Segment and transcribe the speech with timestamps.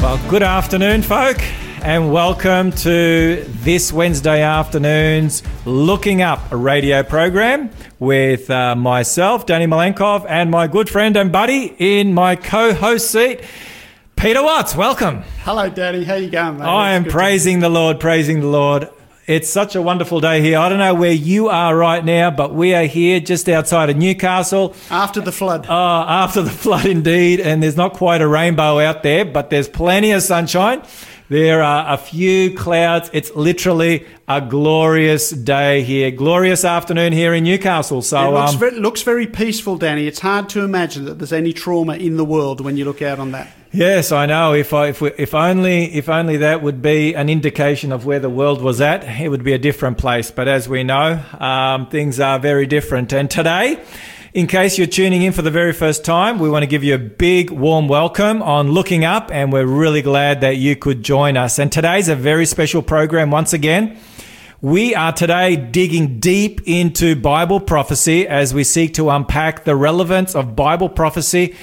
[0.00, 1.38] Well, good afternoon, folk,
[1.82, 9.66] and welcome to this Wednesday afternoon's Looking Up, a radio program with uh, myself, Danny
[9.66, 13.40] Malenkov, and my good friend and buddy in my co-host seat,
[14.16, 14.74] Peter Watts.
[14.76, 15.22] Welcome.
[15.42, 16.04] Hello, Danny.
[16.04, 16.64] How you going, mate?
[16.64, 18.88] I am It's good to- praising the Lord, praising the Lord.
[19.28, 20.58] It's such a wonderful day here.
[20.58, 23.98] I don't know where you are right now, but we are here just outside of
[23.98, 24.74] Newcastle.
[24.88, 25.66] After the flood.
[25.68, 25.74] Oh,
[26.08, 27.38] after the flood, indeed.
[27.38, 30.80] And there's not quite a rainbow out there, but there's plenty of sunshine.
[31.30, 33.10] There are a few clouds.
[33.12, 36.10] It's literally a glorious day here.
[36.10, 37.98] Glorious afternoon here in Newcastle.
[37.98, 40.06] it So, looks, um, very, looks very peaceful, Danny.
[40.06, 43.18] It's hard to imagine that there's any trauma in the world when you look out
[43.18, 43.52] on that.
[43.72, 44.54] yes, I know.
[44.54, 48.20] If I, if we, if only, if only that would be an indication of where
[48.20, 50.30] the world was at, it would be a different place.
[50.30, 53.12] But as we know, um, things are very different.
[53.12, 53.78] And today,
[54.34, 56.94] in case you're tuning in for the very first time, we want to give you
[56.94, 61.38] a big warm welcome on Looking Up, and we're really glad that you could join
[61.38, 61.58] us.
[61.58, 63.98] And today's a very special program once again.
[64.60, 70.34] We are today digging deep into Bible prophecy as we seek to unpack the relevance
[70.34, 71.54] of Bible prophecy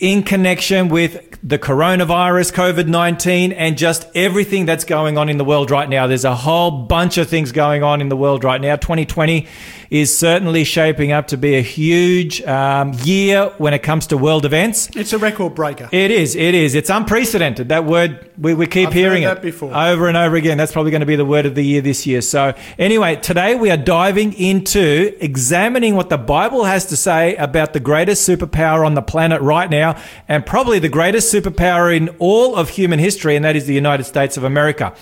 [0.00, 5.44] in connection with the coronavirus, COVID 19, and just everything that's going on in the
[5.44, 6.06] world right now.
[6.06, 8.76] There's a whole bunch of things going on in the world right now.
[8.76, 9.46] 2020
[9.90, 14.44] is certainly shaping up to be a huge um, year when it comes to world
[14.44, 14.88] events.
[14.94, 15.88] It's a record breaker.
[15.90, 16.36] It is.
[16.36, 16.76] It is.
[16.76, 17.70] It's unprecedented.
[17.70, 19.76] That word we, we keep I've hearing heard it before.
[19.76, 20.56] over and over again.
[20.58, 22.22] That's probably going to be the word of the year this year.
[22.22, 27.72] So anyway, today we are diving into examining what the Bible has to say about
[27.72, 32.54] the greatest superpower on the planet right now, and probably the greatest superpower in all
[32.54, 34.94] of human history, and that is the United States of America.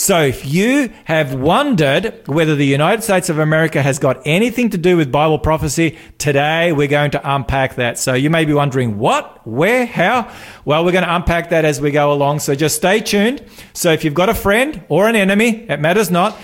[0.00, 4.78] So if you have wondered whether the United States of America has got anything to
[4.78, 7.98] do with Bible prophecy, today we're going to unpack that.
[7.98, 10.32] So you may be wondering what, where, how?
[10.64, 12.38] Well, we're going to unpack that as we go along.
[12.38, 13.44] So just stay tuned.
[13.74, 16.34] So if you've got a friend or an enemy, it matters not.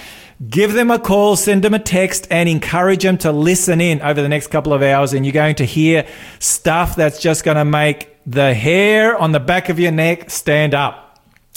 [0.47, 4.21] Give them a call, send them a text, and encourage them to listen in over
[4.21, 5.15] the next couple of hours.
[5.15, 6.07] And you're going to hear
[6.41, 10.75] stuff that's just going to make the hair on the back of your neck stand
[10.75, 11.06] up.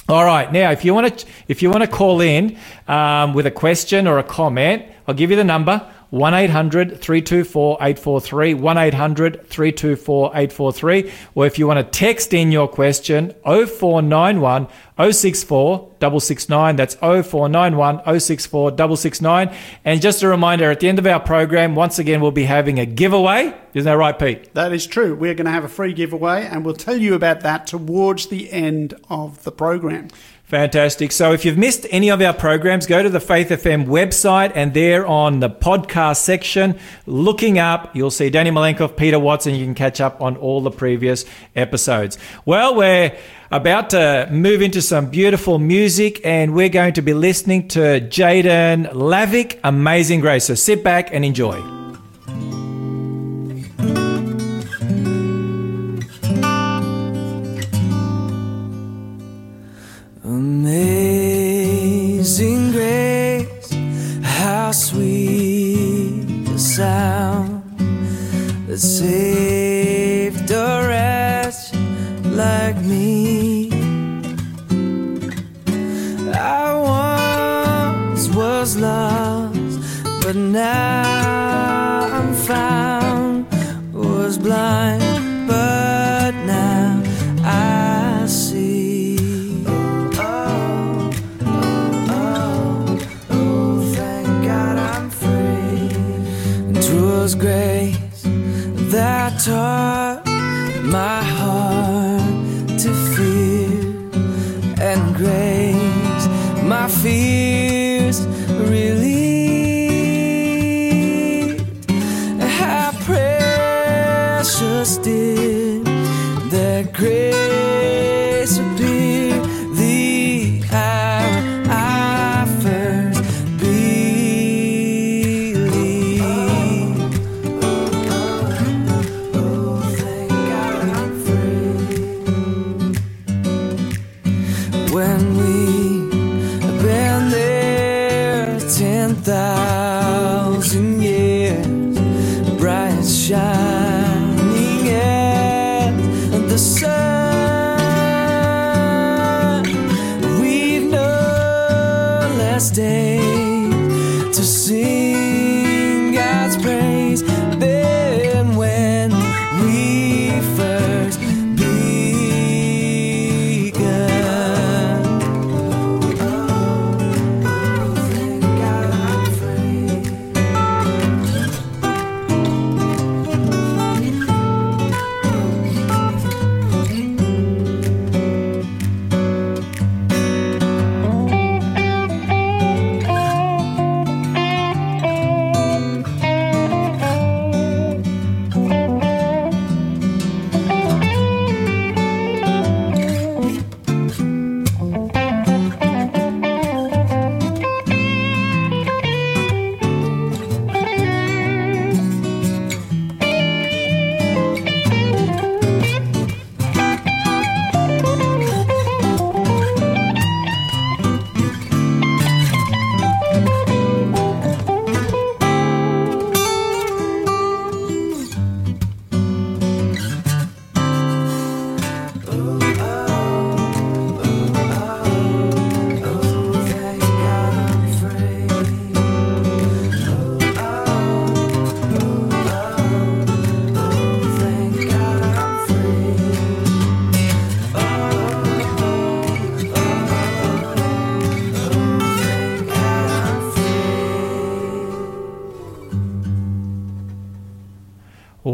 [0.10, 0.52] All right.
[0.52, 4.08] Now, if you want to, if you want to call in um, with a question
[4.08, 5.88] or a comment, I'll give you the number.
[6.12, 11.12] 1-800-324-843, 1-800-324-843.
[11.36, 16.76] Or if you want to text in your question, 0491 064 669.
[16.76, 19.56] That's 0491 064 669.
[19.86, 22.80] And just a reminder, at the end of our program, once again, we'll be having
[22.80, 23.54] a giveaway.
[23.74, 24.54] Isn't that right, Pete?
[24.56, 25.16] That is true.
[25.16, 28.52] We're going to have a free giveaway, and we'll tell you about that towards the
[28.52, 30.08] end of the program.
[30.50, 31.12] Fantastic.
[31.12, 34.74] So if you've missed any of our programs, go to the Faith FM website and
[34.74, 39.54] there on the podcast section, looking up, you'll see Danny Malenkov, Peter Watson.
[39.54, 41.24] You can catch up on all the previous
[41.56, 42.18] episodes.
[42.46, 43.16] Well, we're
[43.52, 48.92] about to move into some beautiful music and we're going to be listening to Jaden
[48.94, 50.46] Lavick, Amazing Grace.
[50.46, 51.62] So sit back and enjoy.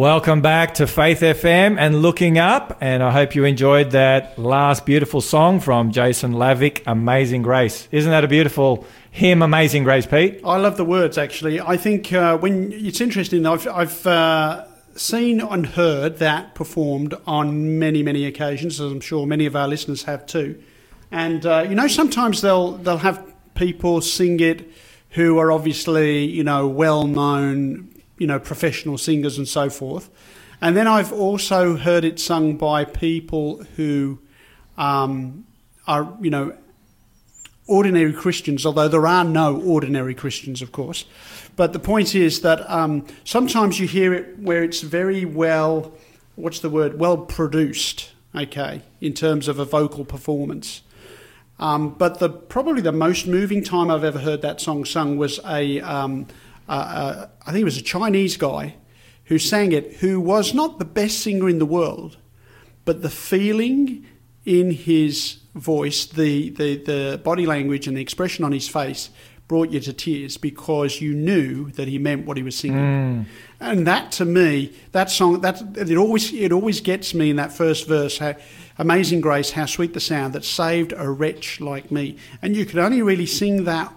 [0.06, 2.78] Welcome back to Faith FM and Looking Up.
[2.80, 7.88] And I hope you enjoyed that last beautiful song from Jason Lavick, Amazing Grace.
[7.92, 10.42] Isn't that a beautiful hymn, Amazing Grace, Pete?
[10.46, 11.60] I love the words actually.
[11.60, 14.66] I think uh, when it's interesting, I've, I've uh,
[14.96, 19.68] seen and heard that performed on many, many occasions, as I'm sure many of our
[19.68, 20.62] listeners have too.
[21.10, 23.26] And uh, you know, sometimes they'll they'll have
[23.56, 24.70] people sing it
[25.10, 30.10] who are obviously you know well known, you know, professional singers and so forth.
[30.62, 34.20] And then I've also heard it sung by people who
[34.78, 35.46] um,
[35.88, 36.58] are you know
[37.68, 41.06] ordinary Christians, although there are no ordinary Christians, of course.
[41.56, 45.94] But the point is that um, sometimes you hear it where it's very well,
[46.36, 50.82] what's the word, well produced, okay, in terms of a vocal performance.
[51.58, 55.40] Um, but the probably the most moving time I've ever heard that song sung was
[55.46, 56.28] a, um,
[56.68, 58.76] uh, uh, I think it was a Chinese guy
[59.26, 62.18] who sang it, who was not the best singer in the world,
[62.86, 64.06] but the feeling
[64.46, 69.10] in his voice, the, the, the body language and the expression on his face
[69.48, 72.78] brought you to tears because you knew that he meant what he was singing.
[73.60, 77.52] And that to me, that song, that it always it always gets me in that
[77.52, 78.18] first verse.
[78.18, 78.36] How,
[78.78, 82.18] Amazing grace, how sweet the sound that saved a wretch like me.
[82.42, 83.94] And you could only really sing that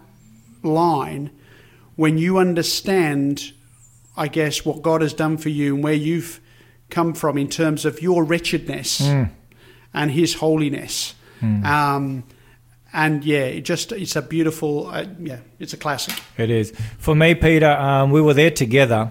[0.62, 1.31] line
[1.99, 3.53] when you understand,
[4.17, 6.41] I guess, what God has done for you and where you've
[6.91, 9.00] come from in terms of your wretchedness
[9.93, 11.15] and His holiness.
[11.43, 12.23] Um,
[12.93, 16.15] and yeah, it just it's a beautiful, uh, yeah, it's a classic.
[16.37, 16.73] It is.
[16.99, 19.11] For me, Peter, um, we were there together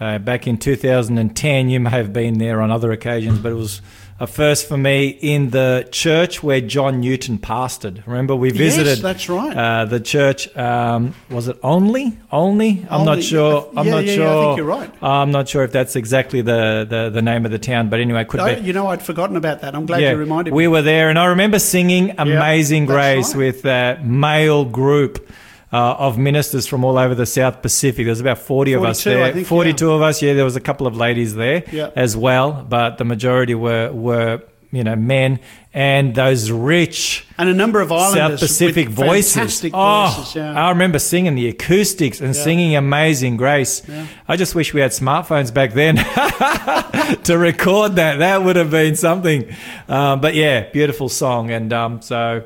[0.00, 1.70] uh, back in 2010.
[1.70, 3.82] You may have been there on other occasions, but it was
[4.18, 8.06] a first for me in the church where John Newton pastored.
[8.06, 8.86] Remember, we visited.
[8.86, 9.54] Yes, that's right.
[9.56, 10.54] uh, the church.
[10.56, 12.16] Um, was it Olney?
[12.32, 12.86] Olney?
[12.88, 13.68] I'm not Olney- sure.
[13.76, 14.26] I'm yeah, not yeah, yeah, sure.
[14.28, 14.90] I think you're right.
[15.02, 18.24] I'm not sure if that's exactly the, the, the name of the town, but anyway,
[18.24, 18.62] could Oh, be.
[18.62, 19.74] you know, I'd forgotten about that.
[19.74, 20.56] I'm glad you reminded me.
[20.56, 23.36] we were there, and I remember singing "Amazing Grace" right.
[23.38, 25.28] with a male group
[25.72, 28.04] uh, of ministers from all over the South Pacific.
[28.06, 29.32] There was about forty of us 42, there.
[29.32, 30.22] think, Forty-two of us.
[30.22, 31.90] Yeah, there was a couple of ladies there Yeah.
[31.96, 34.42] as well, but the majority were were
[34.72, 35.38] you know men
[35.72, 37.26] and those rich.
[37.38, 39.34] And a number of islanders South Pacific with voices.
[39.34, 40.34] fantastic oh, voices.
[40.36, 40.64] Yeah.
[40.66, 42.42] I remember singing the acoustics and Yeah.
[42.42, 43.82] singing Amazing Grace.
[43.86, 44.06] Yeah.
[44.26, 45.96] I just wish we had smartphones back then
[47.24, 48.18] to record that.
[48.20, 49.54] That would have been something.
[49.88, 51.50] Um, but yeah, beautiful song.
[51.50, 52.44] And um, so,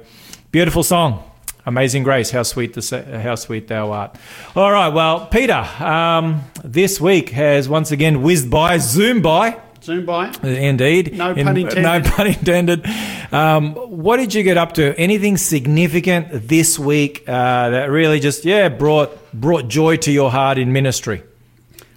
[0.51, 1.23] beautiful song.
[1.67, 4.17] Amazing Grace, how sweet the how sweet thou art.
[4.57, 9.61] All right, well, Peter, um, this week has once again whizzed by, zoomed by.
[9.83, 10.33] Zoom by.
[10.43, 11.17] Indeed.
[11.17, 11.83] No pun intended.
[11.83, 12.87] No pun intended.
[13.33, 14.95] Um, what did you get up to?
[14.99, 20.59] Anything significant this week uh, that really just yeah brought brought joy to your heart
[20.59, 21.23] in ministry?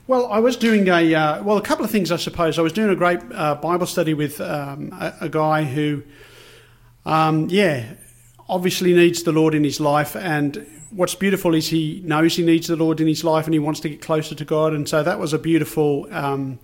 [0.07, 2.57] Well, I was doing a uh, well, a couple of things, I suppose.
[2.57, 6.03] I was doing a great uh, Bible study with um, a, a guy who,
[7.05, 7.85] um, yeah,
[8.49, 12.67] obviously needs the Lord in his life, and what's beautiful is he knows he needs
[12.67, 15.03] the Lord in his life, and he wants to get closer to God, and so
[15.03, 16.59] that was a beautiful um,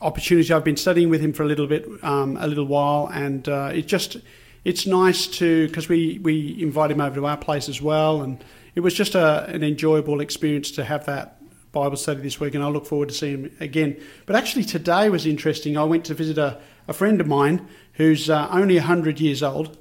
[0.00, 0.52] opportunity.
[0.52, 3.70] I've been studying with him for a little bit, um, a little while, and uh,
[3.74, 4.16] it just
[4.64, 8.44] it's nice to because we we invite him over to our place as well, and
[8.74, 11.40] it was just a, an enjoyable experience to have that
[11.72, 14.00] Bible study this week, and I look forward to seeing him again.
[14.26, 15.76] But actually, today was interesting.
[15.76, 19.76] I went to visit a, a friend of mine who's uh, only hundred years old,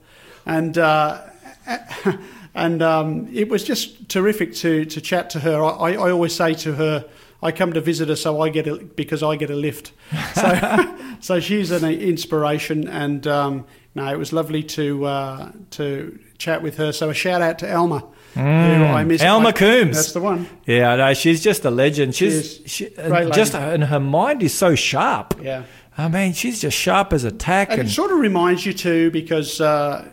[0.48, 0.78] and.
[0.78, 1.22] Uh,
[2.56, 5.64] and um, it was just terrific to, to chat to her.
[5.64, 7.06] I, I always say to her,
[7.42, 9.94] I come to visit her so I get a, because I get a lift.
[10.34, 16.62] So, so she's an inspiration, and um, no, it was lovely to uh, to chat
[16.62, 16.92] with her.
[16.92, 18.04] So a shout out to Elma,
[18.36, 19.22] who I miss.
[19.22, 19.96] Elma I- Coombs.
[19.96, 20.48] That's the one.
[20.66, 22.16] Yeah, no, she's just a legend.
[22.16, 22.90] She's She she.
[22.90, 25.36] Great just and her mind is so sharp.
[25.42, 25.64] Yeah.
[25.98, 27.72] I mean, she's just sharp as a tack.
[27.72, 30.08] And And, it sort of reminds you too, because uh,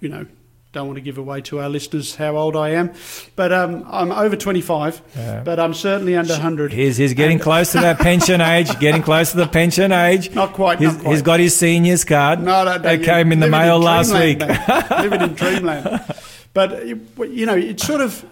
[0.00, 0.26] you know,
[0.72, 2.92] don't want to give away to our listeners how old I am,
[3.36, 5.42] but um, I'm over 25, Yeah.
[5.42, 6.72] but I'm certainly under 100.
[6.74, 10.30] He's, he's getting close to that pension age, getting close to the pension age.
[10.34, 11.10] Not quite, He's, not quite.
[11.12, 12.42] he's got his seniors card.
[12.42, 12.90] No, no, no.
[12.90, 14.90] It came in the mail last dreamland, week.
[14.90, 16.04] living in dreamland.
[16.54, 18.24] But you know, it's sort of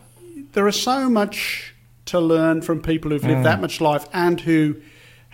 [0.52, 1.75] there is so much
[2.06, 3.28] to learn from people who've Mm.
[3.28, 4.76] lived that much life and who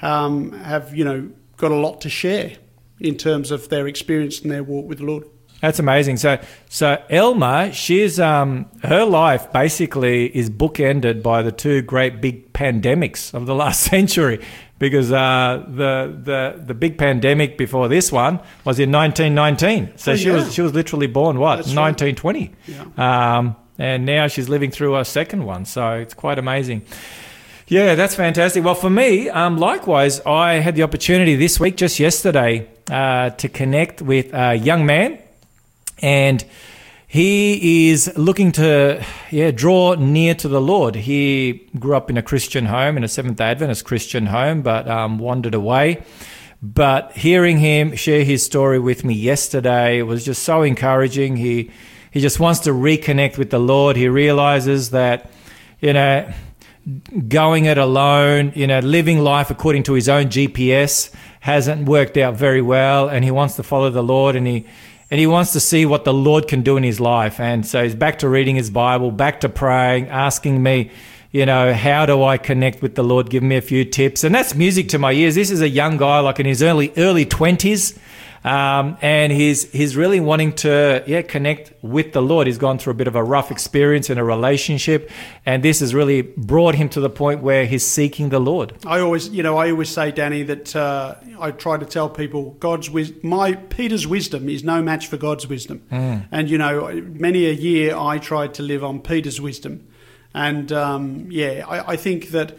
[0.02, 2.52] um, have you know got a lot to share
[3.00, 5.24] in terms of their experience and their walk with the Lord.
[5.62, 6.16] That's amazing.
[6.16, 6.38] So,
[6.68, 13.32] so Elma, she's um, her life basically is bookended by the two great big pandemics
[13.32, 14.40] of the last century,
[14.80, 19.96] because uh, the the the big pandemic before this one was in 1919.
[19.96, 20.34] So Oh, she yeah.
[20.34, 21.96] was she was literally born what That's right.
[22.00, 22.50] 1920,
[23.00, 25.64] um, and now she's living through her second one.
[25.64, 26.82] So it's quite amazing.
[27.68, 28.64] Yeah, that's fantastic.
[28.64, 33.48] Well, for me, um, likewise, I had the opportunity this week, just yesterday, uh, to
[33.48, 35.18] connect with a young man,
[36.02, 36.44] and
[37.06, 40.94] he is looking to, yeah, draw near to the Lord.
[40.94, 45.18] He grew up in a Christian home, in a Seventh Adventist Christian home, but um,
[45.18, 46.02] wandered away.
[46.62, 51.36] But hearing him share his story with me yesterday was just so encouraging.
[51.36, 51.70] He
[52.10, 53.96] he just wants to reconnect with the Lord.
[53.96, 55.30] He realizes that,
[55.80, 56.32] you know
[57.28, 62.34] going it alone, you know, living life according to his own GPS hasn't worked out
[62.34, 64.66] very well, and he wants to follow the Lord, and he
[65.12, 67.82] and he wants to see what the Lord can do in his life, and so
[67.82, 70.90] he's back to reading his Bible, back to praying, asking me.
[71.32, 73.28] You know, how do I connect with the Lord?
[73.30, 74.22] Give me a few tips.
[74.24, 75.34] And that's music to my ears.
[75.34, 77.98] This is a young guy, like in his early early twenties.
[78.44, 82.48] Um, and he's he's really wanting to yeah connect with the Lord.
[82.48, 85.10] He's gone through a bit of a rough experience in a relationship,
[85.46, 88.74] and this has really brought him to the point where he's seeking the Lord.
[88.84, 92.56] I always, you know, I always say, Danny, that uh, I try to tell people
[92.58, 95.86] God's wis- my Peter's wisdom is no match for God's wisdom.
[95.90, 99.86] And you know, many a year I tried to live on Peter's wisdom,
[100.34, 102.58] and um, yeah, I, I think that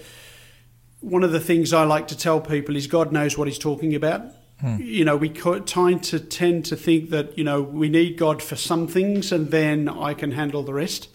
[1.02, 3.94] one of the things I like to tell people is God knows what He's talking
[3.94, 4.22] about.
[4.64, 8.56] You know, we tend to tend to think that you know we need God for
[8.56, 11.10] some things, and then I can handle the rest.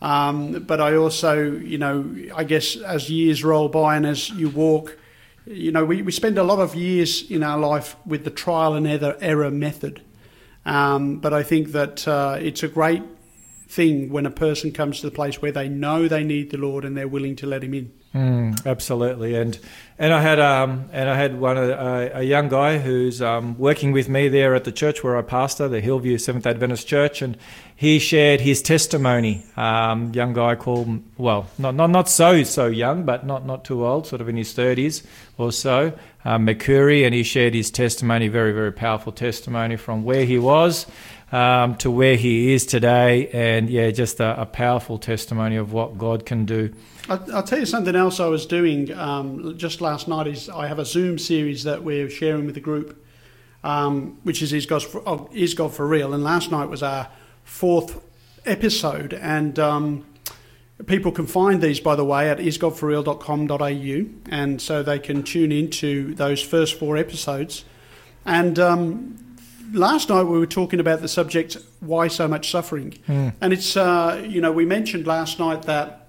[0.00, 4.48] Um, but I also, you know, I guess as years roll by and as you
[4.48, 4.96] walk,
[5.44, 8.74] you know, we, we spend a lot of years in our life with the trial
[8.74, 10.02] and error, error method.
[10.64, 13.02] Um, but I think that uh, it's a great
[13.68, 16.84] thing when a person comes to the place where they know they need the Lord
[16.84, 17.92] and they're willing to let Him in.
[18.14, 19.58] Mm, absolutely, and
[19.98, 23.92] and I had um and I had one a, a young guy who's um, working
[23.92, 27.36] with me there at the church where I pastor, the Hillview Seventh Adventist Church, and
[27.76, 29.44] he shared his testimony.
[29.58, 33.86] Um, young guy called well, not not not so so young, but not not too
[33.86, 35.02] old, sort of in his thirties
[35.36, 35.92] or so,
[36.24, 40.86] um, Mercury, and he shared his testimony, very very powerful testimony from where he was.
[41.30, 45.98] Um, to where he is today, and yeah, just a, a powerful testimony of what
[45.98, 46.72] God can do.
[47.10, 50.26] I'll, tell you something else I was doing um, just last night.
[50.26, 53.04] Is I have a Zoom series that we're sharing with the group,
[53.64, 56.14] um, which is is God for, is God for real.
[56.14, 57.08] And last night was our
[57.44, 58.04] fourth
[58.44, 60.06] episode, and um,
[60.86, 66.14] people can find these by the way at isgodforreal.com.au, and so they can tune into
[66.14, 67.64] those first four episodes.
[68.26, 69.27] And um,
[69.72, 72.94] last night we were talking about the subject why so much suffering,
[73.40, 76.08] and it's uh, you know we mentioned last night that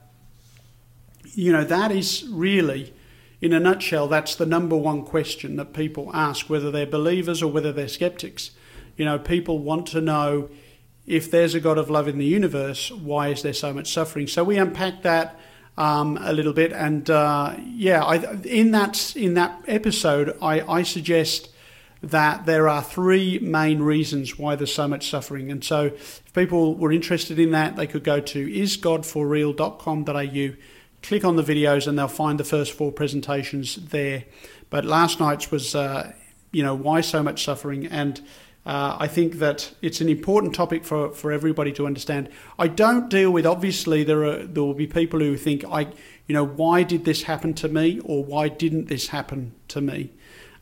[1.36, 2.94] you know, that is really,
[3.42, 7.52] in a nutshell, that's the number one question that people ask, whether they're believers or
[7.52, 8.52] whether they're skeptics.
[8.98, 10.50] You know, people want to know
[11.08, 14.28] if there's a God of love in the universe, why is there so much suffering?
[14.28, 15.40] So we unpack that
[15.78, 20.84] um, a little bit, and uh, yeah, I, in that in that episode, I, I
[20.84, 21.50] suggest
[22.02, 25.52] that there are three main reasons why there's so much suffering.
[25.52, 30.56] And so, if people were interested in that, they could go to isgodforreal.com.au
[31.02, 34.26] click on the videos and they'll find the first four presentations there.
[34.70, 36.14] But last night's was, uh,
[36.52, 38.20] you know, why so much suffering, and
[38.66, 42.30] uh, I think that it's an important topic for, for everybody to understand.
[42.58, 45.88] I don't deal with obviously there are there will be people who think I,
[46.28, 50.12] you know, why did this happen to me or why didn't this happen to me.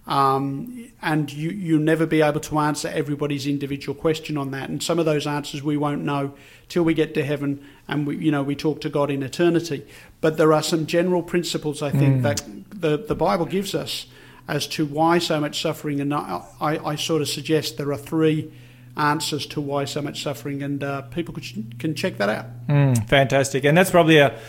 [0.07, 4.69] Um, and you, you'll never be able to answer everybody's individual question on that.
[4.69, 6.33] And some of those answers we won't know
[6.69, 9.85] till we get to heaven and we, you know, we talk to God in eternity.
[10.21, 14.07] But there are some general principles I think that the, the Bible gives us
[14.47, 15.99] as to why so much suffering.
[15.99, 18.51] And I, I, I sort of suggest there are three
[18.95, 22.45] answers to why so much suffering, and uh, people could, can check that out.
[22.67, 24.39] Mm, fantastic, and that's probably a,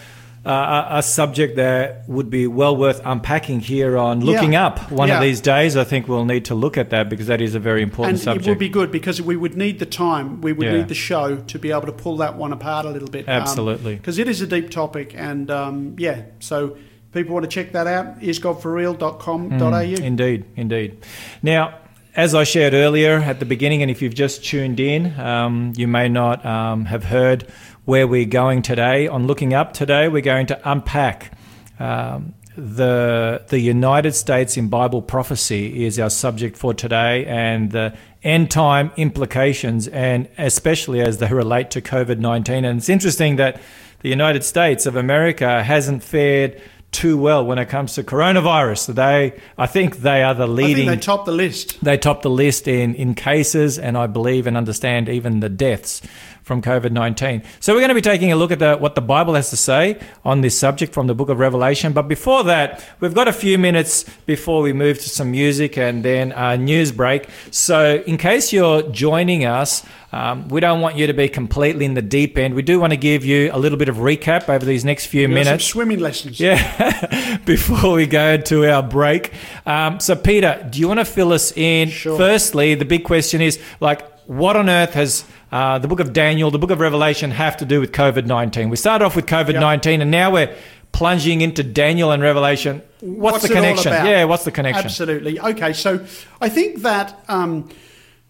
[0.45, 4.67] a a subject that would be well worth unpacking here on looking Yeah.
[4.67, 5.17] up one Yeah.
[5.17, 5.77] of these days.
[5.77, 8.21] I think we'll need to look at that because that is a very important and
[8.21, 8.47] subject.
[8.47, 10.77] it would be good because we would need the time, we would Yeah.
[10.79, 13.25] need the show to be able to pull that one apart a little bit.
[13.29, 13.97] Absolutely.
[13.97, 16.77] Because it is a deep topic, and um, yeah, so
[17.13, 19.59] people want to check that out, isgodforreal.com.au.
[19.59, 20.99] Mm, Indeed, indeed.
[21.43, 21.75] Now,
[22.17, 25.87] as I shared earlier at the beginning, and if you've just tuned in, um, you
[25.87, 27.47] may not um, have heard
[27.89, 29.09] where we're going today.
[29.09, 31.33] On looking up today, we're going to unpack
[31.79, 37.97] um, the the United States in Bible prophecy is our subject for today, and the
[38.23, 42.67] end time implications, and especially as they relate to COVID nineteen.
[42.67, 43.59] And it's interesting that
[44.01, 48.95] the United States of America hasn't fared too well when it comes to coronavirus.
[48.95, 50.87] They, I think, they are the I think leading.
[50.89, 51.83] they top the list.
[51.85, 56.03] They top the list in, in cases, and I believe and understand even the deaths
[56.49, 57.43] from COVID 19.
[57.61, 59.57] So we're going to be taking a look at the, what the Bible has to
[59.57, 61.93] say on this subject from the book of Revelation.
[61.93, 66.03] But before that, we've got a few minutes before we move to some music and
[66.03, 67.29] then a news break.
[67.51, 71.95] So in case you're joining us, um, we don't want you to be completely in
[71.95, 72.55] the deep end.
[72.55, 75.23] We do want to give you a little bit of recap over these next few
[75.23, 75.65] You know, some minutes.
[75.67, 76.41] swimming lessons.
[76.41, 79.33] Yeah, before we go to our break.
[79.67, 81.91] Um, so, Peter, do you want to fill us in?
[81.91, 82.17] Sure.
[82.17, 86.51] Firstly, the big question is like, what on earth has uh, the book of Daniel,
[86.51, 88.71] the book of Revelation have to do with COVID 19?
[88.71, 90.55] We started off with COVID 19 and now we're
[90.93, 92.83] plunging into Daniel and Revelation.
[93.01, 93.93] What's, the connection?
[93.93, 94.87] Yeah, what's the connection?
[94.87, 95.39] Absolutely.
[95.39, 96.05] Okay, so
[96.41, 97.69] I think that um,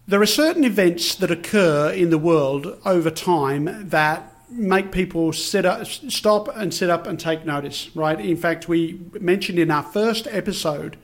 [0.09, 5.65] there are certain events that occur in the world over time that make people sit
[5.65, 8.19] up, stop and sit up and take notice, right?
[8.19, 10.97] In fact, we mentioned in our first episode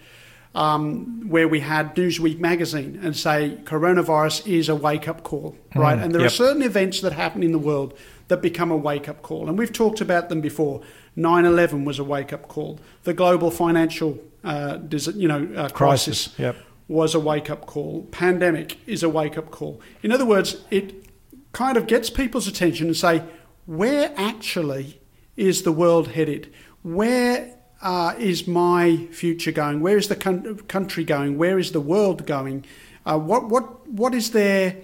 [0.55, 5.99] um, where we had Newsweek magazine and say coronavirus is a wake up call, right?
[5.99, 6.31] and there yep.
[6.31, 7.95] are certain events that happen in the world
[8.29, 9.47] that become a wake up call.
[9.47, 10.81] And we've talked about them before.
[11.15, 12.79] 9 11 was a wake up call.
[13.03, 14.79] The global financial uh,
[15.15, 16.55] you know, uh, crisis, Crisis, yep.
[16.87, 18.03] Was a wake up call.
[18.11, 19.81] Pandemic is a wake up call.
[20.03, 21.05] In other words, it
[21.51, 23.23] kind of gets people's attention and say,
[23.65, 24.99] where actually
[25.35, 26.53] is the world headed?
[26.83, 29.79] Where uh, is my future going?
[29.79, 31.37] Where is the coun- country going?
[31.37, 32.65] Where is the world going?
[33.05, 34.77] Uh, what what what is there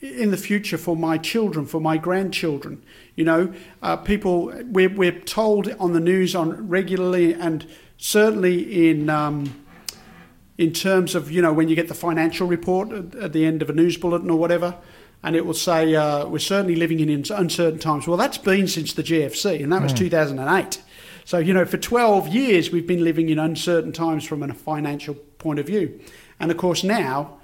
[0.00, 2.82] in the future for my children, for my grandchildren?
[3.14, 9.10] You know, uh, people we're we're told on the news on regularly and certainly in.
[9.10, 9.64] Um,
[10.60, 13.62] in terms of you know when you get the financial report at, at the end
[13.62, 14.76] of a news bulletin or whatever,
[15.22, 18.06] and it will say uh, we're certainly living in uncertain times.
[18.06, 20.82] Well, that's been since the GFC, and that was 2008.
[21.24, 25.14] So you know for 12 years we've been living in uncertain times from a financial
[25.14, 25.98] point of view,
[26.38, 27.38] and of course now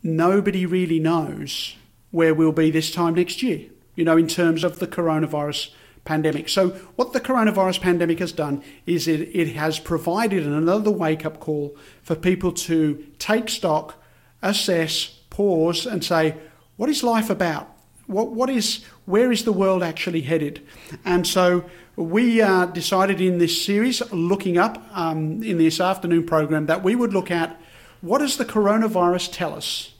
[0.00, 1.74] nobody really knows
[2.12, 3.66] where we'll be this time next year.
[3.96, 5.70] You know in terms of the coronavirus
[6.08, 6.48] pandemic.
[6.48, 11.38] So what the coronavirus pandemic has done is it, it has provided another wake up
[11.38, 14.02] call for people to take stock,
[14.42, 16.34] assess, pause, and say,
[16.76, 17.68] what is life about?
[18.06, 20.66] What, what is, where is the world actually headed?
[21.04, 26.64] And so we uh, decided in this series, looking up um, in this afternoon program,
[26.66, 27.60] that we would look at
[28.00, 29.92] what does the coronavirus tell us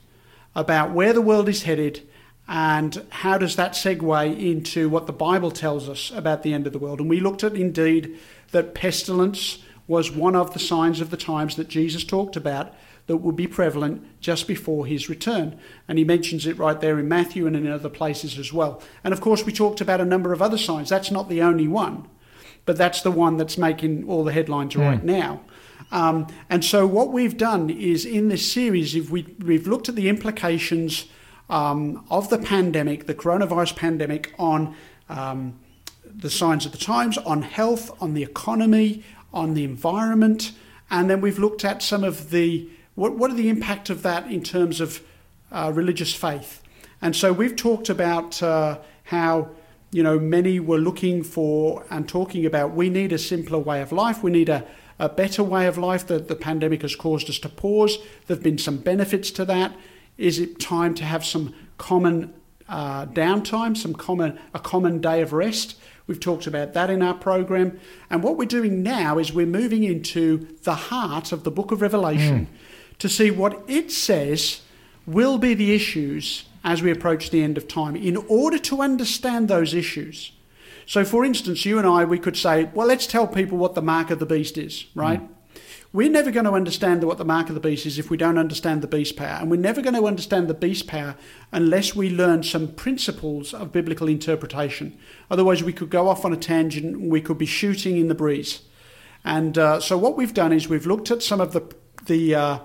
[0.55, 2.08] about where the world is headed
[2.51, 6.73] and how does that segue into what the Bible tells us about the end of
[6.73, 6.99] the world?
[6.99, 8.17] And we looked at indeed
[8.49, 12.73] that pestilence was one of the signs of the times that Jesus talked about
[13.05, 15.59] that would be prevalent just before his return.
[15.87, 18.81] And he mentions it right there in Matthew and in other places as well.
[19.03, 20.89] And of course, we talked about a number of other signs.
[20.89, 22.07] That's not the only one,
[22.65, 25.41] but that's the one that's making all the headlines right now.
[25.91, 29.95] Um, and so, what we've done is in this series, if we, we've looked at
[29.95, 31.05] the implications
[31.49, 34.75] um, of the pandemic, the coronavirus pandemic, on
[35.09, 35.59] um,
[36.05, 40.51] the signs of the times, on health, on the economy, on the environment,
[40.89, 44.29] and then we've looked at some of the what, what are the impact of that
[44.29, 45.01] in terms of
[45.51, 46.61] uh, religious faith.
[47.01, 49.49] And so we've talked about uh, how
[49.91, 53.91] you know many were looking for and talking about we need a simpler way of
[53.91, 54.65] life, we need a,
[54.97, 56.07] a better way of life.
[56.07, 57.97] That the pandemic has caused us to pause.
[58.27, 59.75] There've been some benefits to that.
[60.19, 62.33] Is it time to have some common
[62.67, 65.79] uh, downtime, some common a common day of rest?
[66.07, 67.79] We've talked about that in our program.
[68.09, 71.81] And what we're doing now is we're moving into the heart of the book of
[71.81, 72.47] Revelation
[72.97, 74.61] to see what it says
[75.05, 79.47] will be the issues as we approach the end of time in order to understand
[79.47, 80.33] those issues.
[80.85, 83.81] So, for instance, you and I, we could say, well, let's tell people what the
[83.81, 85.21] mark of the beast is, right?
[85.91, 88.37] We're never going to understand what the mark of the beast is if we don't
[88.37, 89.39] understand the beast power.
[89.39, 91.15] And we're never going to understand the beast power
[91.51, 94.95] unless we learn some principles of biblical interpretation.
[95.31, 98.13] Otherwise, we could go off on a tangent and we could be shooting in the
[98.13, 98.61] breeze.
[99.25, 101.63] And uh, so, what we've done is we've looked at some of the,
[102.05, 102.59] the uh,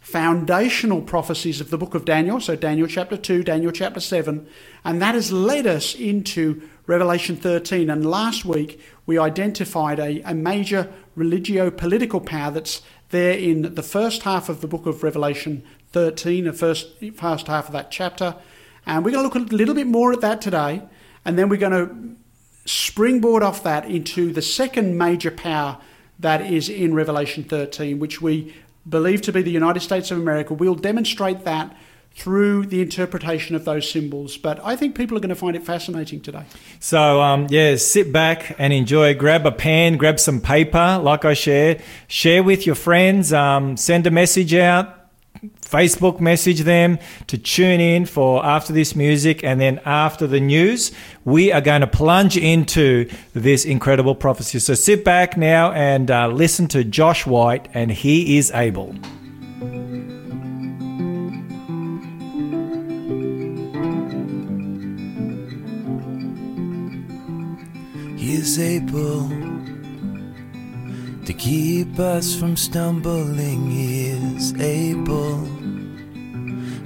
[0.00, 4.46] foundational prophecies of the book of Daniel, so Daniel chapter 2, Daniel chapter 7,
[4.84, 7.90] and that has led us into Revelation 13.
[7.90, 13.82] And last week we identified a, a major religio political power that's there in the
[13.82, 18.34] first half of the book of Revelation 13, the first, first half of that chapter.
[18.86, 20.82] And we're going to look a little bit more at that today,
[21.24, 22.16] and then we're going to
[22.66, 25.78] springboard off that into the second major power
[26.18, 28.54] that is in Revelation 13, which we
[28.88, 30.54] believe to be the United States of America.
[30.54, 31.74] We'll demonstrate that
[32.14, 34.36] through the interpretation of those symbols.
[34.36, 36.44] But I think people are going to find it fascinating today.
[36.80, 39.14] So, um, yeah, sit back and enjoy.
[39.14, 41.82] Grab a pen, grab some paper, like I shared.
[42.06, 43.32] Share with your friends.
[43.32, 45.00] Um, send a message out.
[45.60, 50.92] Facebook message them to tune in for after this music and then after the news,
[51.24, 54.58] we are going to plunge into this incredible prophecy.
[54.58, 58.94] So sit back now and uh, listen to Josh White, and he is able.
[68.34, 69.28] Is able
[71.24, 73.70] to keep us from stumbling.
[73.70, 75.36] He is able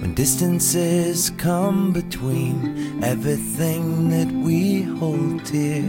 [0.00, 5.82] when distances come between everything that we hold dear.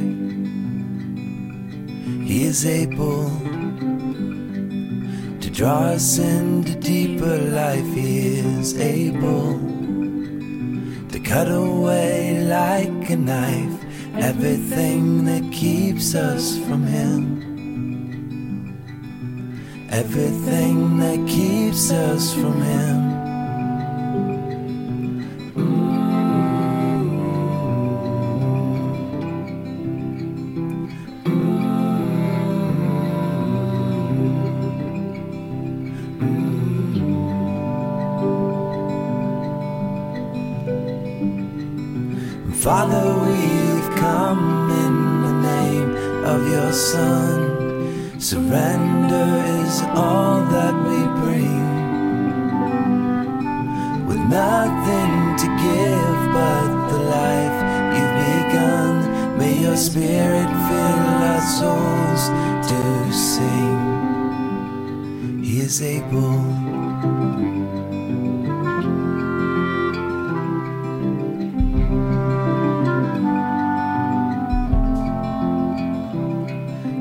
[2.26, 3.30] He is able
[5.42, 7.94] to draw us into deeper life.
[7.94, 9.60] He is able
[11.10, 17.40] to cut away like a knife everything that keeps us from Him.
[19.92, 23.29] Everything that keeps us from Him.
[59.80, 61.00] Spirit fill
[61.32, 62.24] our souls
[62.68, 62.82] to
[63.14, 63.80] sing.
[65.42, 66.42] He is able.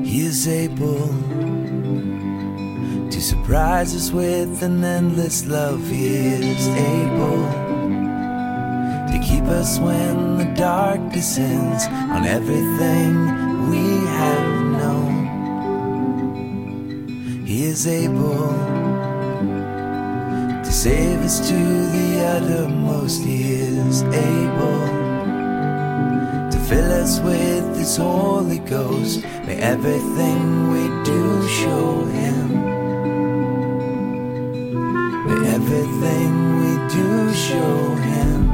[0.05, 1.07] He is able
[3.11, 5.85] to surprise us with an endless love.
[5.89, 7.68] He is able
[9.49, 13.15] us when the dark descends on everything
[13.69, 15.27] we have known.
[17.45, 18.47] He is able
[20.63, 23.23] to save us to the uttermost.
[23.23, 24.87] He is able
[26.51, 29.23] to fill us with His Holy Ghost.
[29.45, 32.47] May everything we do show Him.
[35.27, 36.31] May everything
[36.61, 38.48] we do show Him.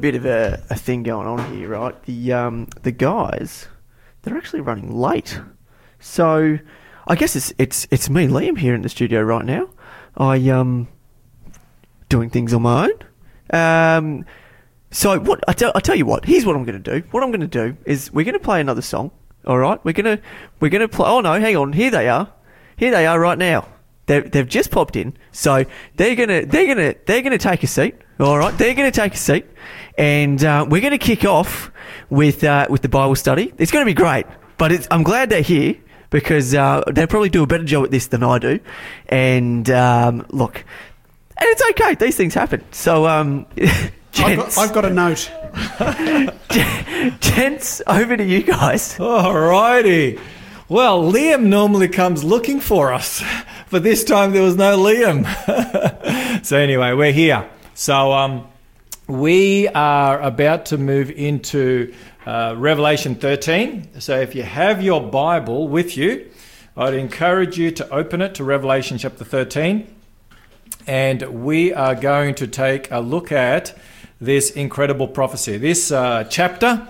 [0.00, 2.00] Bit of a, a thing going on here, right?
[2.04, 3.68] The um, the guys,
[4.22, 5.40] they're actually running late.
[5.98, 6.58] So
[7.06, 9.70] I guess it's it's it's me, Liam, here in the studio right now.
[10.16, 10.88] I um
[12.08, 12.92] doing things on my own.
[13.52, 14.24] Um,
[14.90, 17.06] so what I tell I tell you what, here's what I'm going to do.
[17.10, 19.12] What I'm going to do is we're going to play another song.
[19.46, 20.18] All right, we're gonna
[20.60, 21.08] we're gonna play.
[21.08, 22.30] Oh no, hang on, here they are.
[22.76, 23.66] Here they are right now.
[24.04, 25.64] They've, they've just popped in, so
[25.96, 27.94] they're gonna they're gonna they're gonna take a seat.
[28.20, 29.46] All right, they're gonna take a seat,
[29.96, 31.70] and uh, we're gonna kick off
[32.10, 33.50] with uh, with the Bible study.
[33.56, 34.26] It's gonna be great,
[34.58, 35.76] but it's, I'm glad they're here
[36.10, 38.60] because uh, they probably do a better job at this than I do.
[39.08, 40.56] And um, look,
[41.38, 42.62] and it's okay; these things happen.
[42.72, 45.32] So, um, I've gents, got, I've got a note.
[47.20, 48.98] gents, over to you guys.
[48.98, 50.20] Alrighty.
[50.68, 53.24] Well, Liam normally comes looking for us,
[53.70, 55.24] but this time there was no Liam.
[56.44, 57.48] so anyway, we're here.
[57.80, 58.46] So um,
[59.06, 61.94] we are about to move into
[62.26, 64.00] uh, Revelation 13.
[64.00, 66.30] So if you have your Bible with you,
[66.76, 69.86] I'd encourage you to open it to Revelation chapter 13.
[70.86, 73.74] And we are going to take a look at
[74.20, 75.56] this incredible prophecy.
[75.56, 76.86] This uh, chapter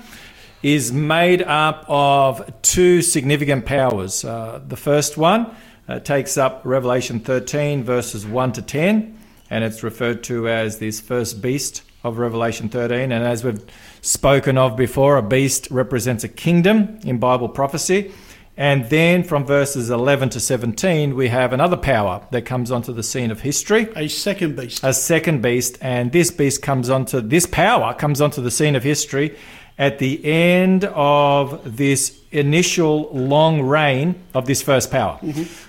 [0.61, 4.25] is made up of two significant powers.
[4.25, 5.55] Uh, the first one
[5.87, 9.20] uh, takes up Revelation 13, verses 1 to 10,
[9.51, 13.13] and it's referred to as this first beast of Revelation 13.
[13.13, 13.63] And as we've
[14.01, 18.13] spoken of before, a beast represents a kingdom in Bible prophecy.
[18.57, 23.03] And then from verses 11 to 17, we have another power that comes onto the
[23.03, 24.85] scene of history A second beast.
[24.85, 28.83] a second beast, and this beast comes onto this power comes onto the scene of
[28.83, 29.37] history
[29.81, 35.19] at the end of this initial long reign of this first power.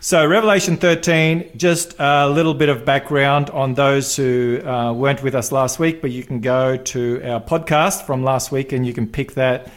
[0.02, 5.34] So, Revelation 13, just a little bit of background on those who uh, weren't with
[5.34, 8.94] us last week, but you can go to our podcast from last week and you
[8.94, 9.72] can pick that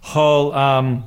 [0.00, 0.52] whole.
[0.54, 1.04] Um,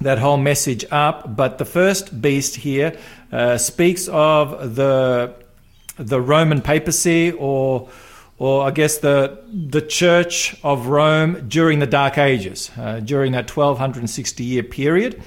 [0.00, 1.34] that whole message up.
[1.34, 2.98] But the first beast here
[3.32, 5.34] uh, speaks of the
[5.96, 7.88] the Roman papacy, or
[8.38, 13.54] or I guess the the Church of Rome during the Dark Ages, uh, during that
[13.54, 15.22] 1260 year period.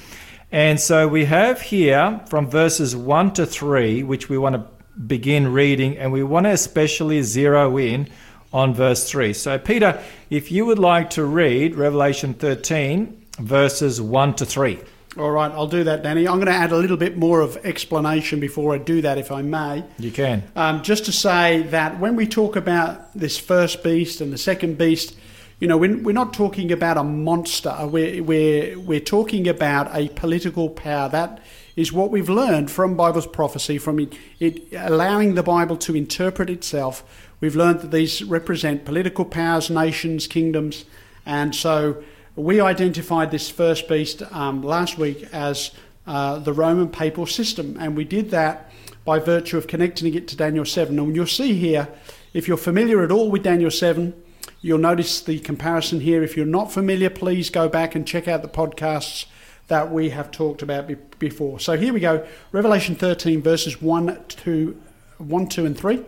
[0.52, 4.66] And so we have here from verses one to three, which we want to
[5.00, 8.08] begin reading, and we want to especially zero in
[8.54, 9.34] on verse 3.
[9.34, 14.80] So, Peter, if you would like to read Revelation 13, verses 1 to 3.
[15.20, 16.28] All right, I'll do that, Danny.
[16.28, 19.32] I'm going to add a little bit more of explanation before I do that, if
[19.32, 19.84] I may.
[19.98, 20.44] You can.
[20.56, 24.78] Um, just to say that when we talk about this first beast and the second
[24.78, 25.16] beast,
[25.60, 27.76] you know, we're, we're not talking about a monster.
[27.88, 31.10] We're, we're, we're talking about a political power.
[31.10, 31.42] That
[31.76, 36.50] is what we've learned from Bible's prophecy, from it, it allowing the Bible to interpret
[36.50, 37.28] itself.
[37.42, 40.86] We've learned that these represent political powers, nations, kingdoms,
[41.26, 42.04] and so
[42.38, 45.72] we identified this first beast um, last week as
[46.06, 48.72] uh, the Roman papal system, and we did that
[49.04, 50.98] by virtue of connecting it to Daniel 7.
[51.00, 51.88] And you'll see here,
[52.34, 54.14] if you're familiar at all with Daniel 7,
[54.62, 56.22] you'll notice the comparison here.
[56.22, 59.26] If you're not familiar, please go back and check out the podcasts
[59.68, 61.60] that we have talked about be- before.
[61.60, 64.80] So here we go Revelation 13, verses 1, to,
[65.18, 66.06] 1 2, and 3.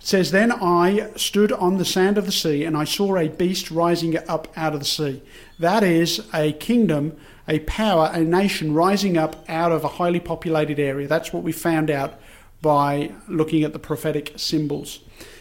[0.00, 3.28] It says, Then I stood on the sand of the sea, and I saw a
[3.28, 5.22] beast rising up out of the sea.
[5.58, 7.16] That is a kingdom,
[7.48, 11.08] a power, a nation rising up out of a highly populated area.
[11.08, 12.14] That's what we found out
[12.62, 15.00] by looking at the prophetic symbols.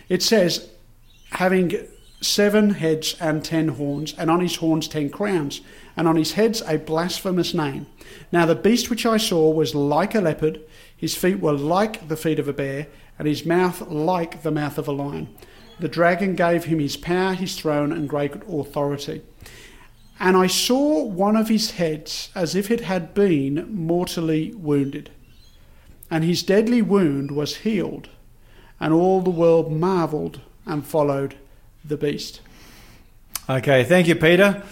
[0.09, 0.69] It says,
[1.31, 1.73] having
[2.21, 5.61] seven heads and ten horns, and on his horns ten crowns,
[5.95, 7.87] and on his heads a blasphemous name.
[8.31, 10.61] Now the beast which I saw was like a leopard,
[10.95, 14.77] his feet were like the feet of a bear, and his mouth like the mouth
[14.77, 15.29] of a lion.
[15.79, 19.21] The dragon gave him his power, his throne, and great authority.
[20.19, 25.09] And I saw one of his heads as if it had been mortally wounded.
[26.09, 28.09] And his deadly wound was healed,
[28.79, 31.35] and all the world marvelled and followed
[31.83, 32.41] the beast.
[33.49, 34.63] Okay, thank you, Peter.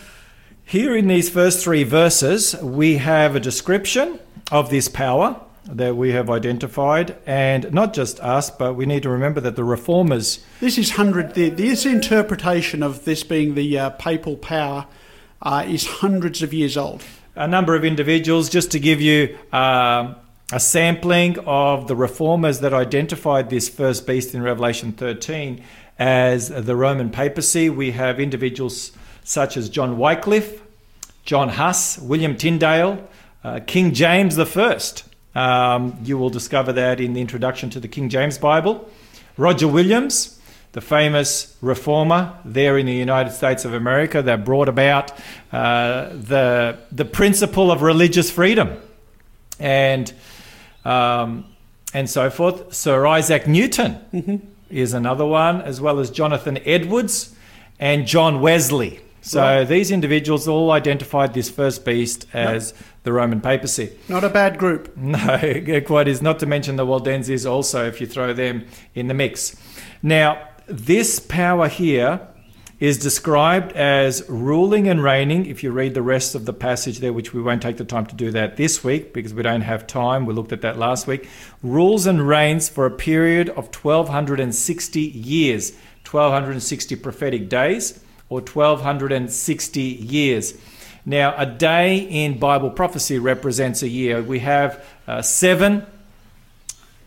[0.65, 4.19] Here in these first three verses, we have a description
[4.51, 9.09] of this power that we have identified, and not just us, but we need to
[9.09, 11.33] remember that the reformers This is hundred.
[11.35, 14.87] This interpretation of this being the uh, papal power
[15.41, 17.03] uh, is hundreds of years old.
[17.35, 20.15] a number of individuals, just to give you um
[20.51, 25.63] a sampling of the reformers that identified this first beast in Revelation 13
[25.97, 27.69] as the Roman papacy.
[27.69, 28.91] We have individuals
[29.23, 30.61] such as John Wycliffe,
[31.25, 33.07] John Huss, William Tyndale,
[33.43, 35.03] uh, King James I.
[35.35, 38.89] Um, you will discover that in the introduction to the King James Bible.
[39.37, 40.39] Roger Williams,
[40.73, 45.11] the famous reformer there in the United States of America that brought about
[45.51, 48.77] uh, the, the principle of religious freedom
[49.59, 50.13] and,
[50.85, 51.45] um,
[51.93, 52.73] and so forth.
[52.73, 57.35] Sir Isaac Newton is another one, as well as Jonathan Edwards
[57.79, 59.01] and John Wesley.
[59.23, 59.63] So Right.
[59.63, 63.89] these individuals all identified this first beast as the Roman papacy.
[64.09, 64.95] Not a bad group.
[64.97, 66.21] No, quite is.
[66.21, 69.55] Not to mention the Waldenses also, if you throw them in the mix.
[70.01, 72.19] Now, this power here
[72.81, 75.45] is described as ruling and reigning.
[75.45, 78.05] If you read the rest of the passage there, which we won't take the time
[78.07, 81.07] to do that this week because we don't have time, we looked at that last
[81.07, 81.29] week,
[81.61, 85.71] rules and reigns for a period of 1260 years,
[86.05, 90.53] 1260 prophetic days, or 1260 years.
[91.05, 94.21] Now, a day in Bible prophecy represents a year.
[94.21, 95.85] We have uh, seven,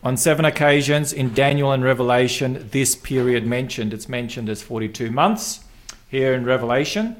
[0.03, 3.93] on seven occasions in Daniel and Revelation, this period mentioned.
[3.93, 5.61] It's mentioned as 42 months
[6.09, 7.15] here in Revelation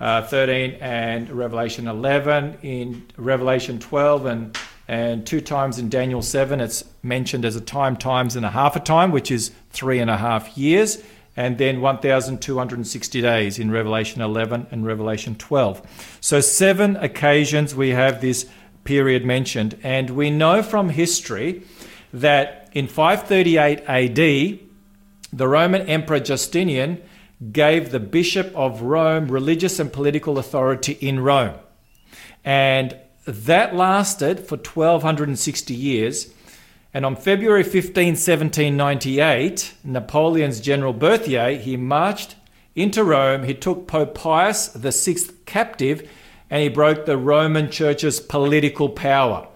[0.00, 2.58] uh, 13 and Revelation 11.
[2.62, 7.96] In Revelation 12 and, and two times in Daniel 7, it's mentioned as a time,
[7.96, 11.02] times and a half a time, which is three and a half years.
[11.36, 16.18] And then 1,260 days in Revelation 11 and Revelation 12.
[16.20, 18.46] So, seven occasions we have this
[18.84, 21.62] period mentioned, and we know from history
[22.12, 24.58] that in 538 AD,
[25.32, 27.02] the Roman Emperor Justinian
[27.52, 31.54] gave the Bishop of Rome religious and political authority in Rome.
[32.44, 36.33] And that lasted for 1260 years.
[36.94, 42.36] And on February 15, 1798, Napoleon's General Berthier, he marched
[42.76, 43.42] into Rome.
[43.42, 46.08] He took Pope Pius VI captive
[46.50, 49.48] and he broke the Roman Church's political power.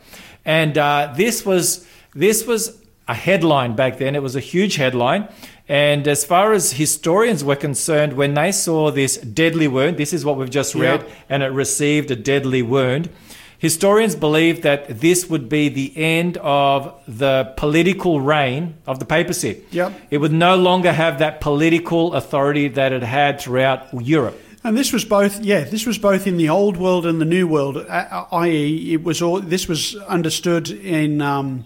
[0.44, 4.16] And uh, this was this was a headline back then.
[4.16, 5.28] It was a huge headline.
[5.68, 10.24] And as far as historians were concerned, when they saw this deadly wound, this is
[10.24, 11.14] what we've just read, Yeah.
[11.28, 13.10] and it received a deadly wound.
[13.58, 19.64] Historians believe that this would be the end of the political reign of the papacy.
[19.72, 19.92] Yep.
[20.10, 24.40] It would no longer have that political authority that it had throughout Europe.
[24.62, 27.48] And this was both, yeah, this was both in the old world and the new
[27.48, 27.76] world.
[27.76, 29.40] uh, I.e., it was all.
[29.40, 31.64] This was understood in um,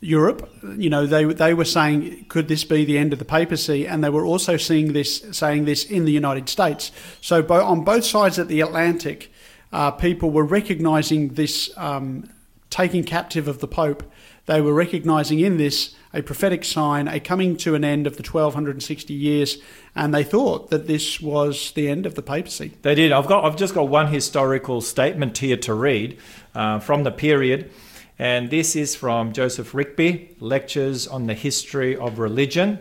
[0.00, 0.50] Europe.
[0.76, 3.86] You know, they they were saying, could this be the end of the papacy?
[3.86, 6.90] And they were also seeing this, saying this in the United States.
[7.20, 9.30] So, bo- on both sides of the Atlantic,
[9.72, 12.28] uh, people were recognizing this um,
[12.70, 14.02] taking captive of the Pope.
[14.46, 18.28] They were recognizing in this a prophetic sign, a coming to an end of the
[18.28, 19.58] 1260 years,
[19.94, 22.72] and they thought that this was the end of the papacy.
[22.82, 23.12] They did.
[23.12, 23.44] I've got.
[23.44, 26.18] I've just got one historical statement here to read
[26.54, 27.70] uh, from the period,
[28.18, 32.78] and this is from Joseph Rickaby, Lectures on the History of Religion,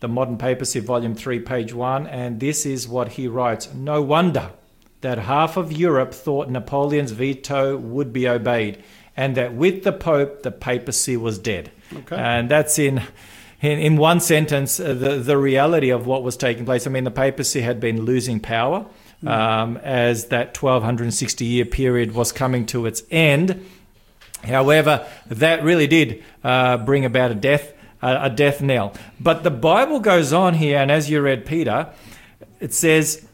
[0.00, 3.72] the Modern Papacy, Volume Three, Page One, and this is what he writes.
[3.74, 4.50] No wonder
[5.00, 8.82] that half of Europe thought Napoleon's veto would be obeyed,
[9.16, 11.70] and that with the Pope the papacy was dead.
[11.94, 12.16] Okay.
[12.16, 13.02] And that's in.
[13.62, 16.86] In, in one sentence, uh, the, the reality of what was taking place.
[16.86, 18.86] I mean, the papacy had been losing power
[19.26, 23.66] um, as that 1260 year period was coming to its end.
[24.44, 28.94] However, that really did uh, bring about a death, uh, a death knell.
[29.18, 31.92] But the Bible goes on here, and as you read Peter,
[32.58, 33.26] it says,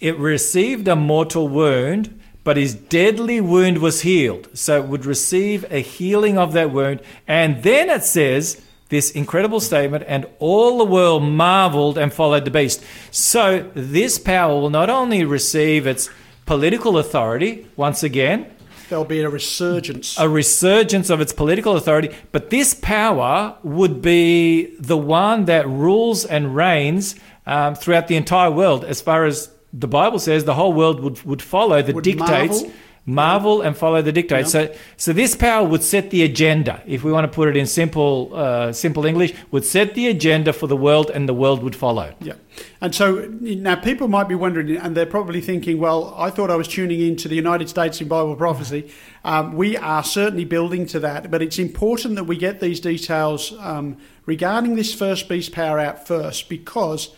[0.00, 4.48] "It received a mortal wound." But his deadly wound was healed.
[4.54, 7.00] So it would receive a healing of that wound.
[7.28, 12.50] And then it says this incredible statement, and all the world marveled and followed the
[12.50, 12.82] beast.
[13.10, 16.08] So this power will not only receive its
[16.46, 18.46] political authority once again,
[18.88, 20.18] There'll be a resurgence.
[20.18, 26.24] a resurgence of its political authority, but this power would be the one that rules
[26.24, 27.14] and reigns
[27.46, 28.82] um, throughout the entire world.
[28.84, 32.62] As far as the Bible says, the whole world would, would follow the Would dictates.
[32.62, 32.72] marvel.
[33.06, 34.52] Marvel and follow the dictates.
[34.52, 36.82] So, so this power would set the agenda.
[36.86, 40.52] If we want to put it in simple, uh, simple English, would set the agenda
[40.52, 42.14] for the world, and the world would follow.
[42.20, 42.34] Yeah.
[42.80, 46.56] And so now people might be wondering, and they're probably thinking, well, I thought I
[46.56, 48.92] was tuning in to the United States in Bible prophecy.
[49.24, 53.54] Um, we are certainly building to that, but it's important that we get these details
[53.60, 57.14] um, regarding this first beast power out first because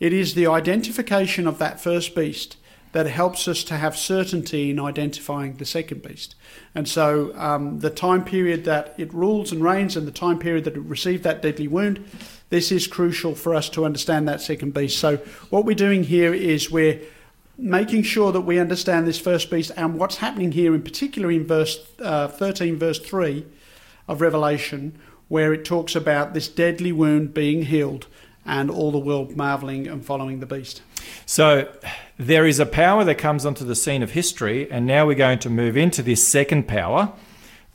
[0.00, 2.56] it is the identification of that first beast
[2.92, 6.34] that helps us to have certainty in identifying the second beast.
[6.74, 10.64] And so um, the time period that it rules and reigns and the time period
[10.64, 12.04] that it received that deadly wound,
[12.48, 14.98] this is crucial for us to understand that second beast.
[14.98, 15.18] So
[15.50, 17.00] what we're doing here is we're
[17.58, 21.44] making sure that we understand this first beast and what's happening here in particular in
[21.44, 23.44] verse uh, 13 verse 3
[24.06, 24.96] of revelation
[25.26, 28.06] where it talks about this deadly wound being healed
[28.48, 30.82] and all the world marveling and following the beast
[31.26, 31.72] So
[32.18, 35.38] there is a power that comes onto the scene of history, and now we're going
[35.40, 37.12] to move into this second power,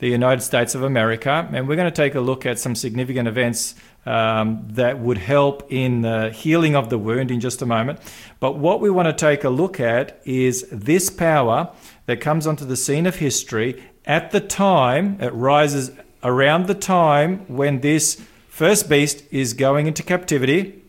[0.00, 3.26] the United States of America, and we're going to take a look at some significant
[3.26, 8.00] events um, that would help in the healing of the wound in just a moment.
[8.38, 11.70] But what we want to take a look at is this power
[12.04, 15.90] that comes onto the scene of history at the time, it rises
[16.22, 18.20] around the time when this
[18.54, 20.80] first beast is going into captivity.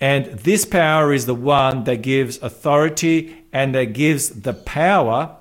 [0.00, 5.36] And this power is the one that gives authority and that gives the power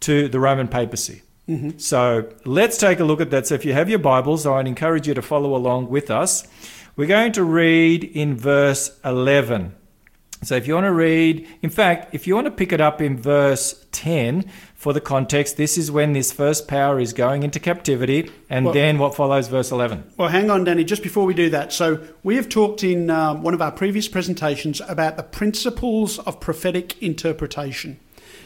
[0.00, 1.20] to the Roman papacy.
[1.46, 1.76] Mm-hmm.
[1.76, 3.46] So let's take a look at that.
[3.46, 6.48] So if you have your Bibles, I'd encourage you to follow along with us.
[6.96, 9.74] We're going to read in verse 11.
[10.42, 13.02] So if you want to read, in fact, if you want to pick it up
[13.02, 14.50] in verse 10
[14.84, 18.74] for the context, this is when this first power is going into captivity, and Well-
[18.74, 20.04] then what follows verse 11.
[20.18, 21.72] Well, hang on, Danny, just before we do that.
[21.72, 26.38] So, we have talked in um, one of our previous presentations about the principles of
[26.38, 27.96] prophetic interpretation.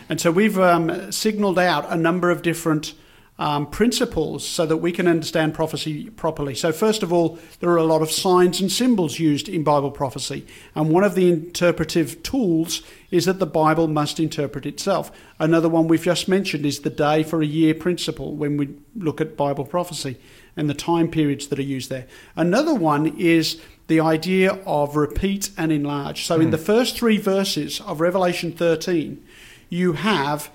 [0.09, 2.95] And so, we've um, signaled out a number of different
[3.39, 6.55] um, principles so that we can understand prophecy properly.
[6.55, 9.93] So, first of all, there are a lot of signs and symbols used in Bible
[9.93, 10.45] prophecy.
[10.75, 15.13] And one of the interpretive tools is that the Bible must interpret itself.
[15.39, 19.21] Another one we've just mentioned is the day for a year principle when we look
[19.21, 20.19] at Bible prophecy
[20.57, 22.07] and the time periods that are used there.
[22.35, 26.27] Another one is the idea of repeat and enlarge.
[26.27, 29.25] So, in the first three verses of Revelation 13,
[29.71, 30.51] you have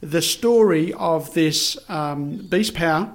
[0.00, 3.12] the story of this um, beast power,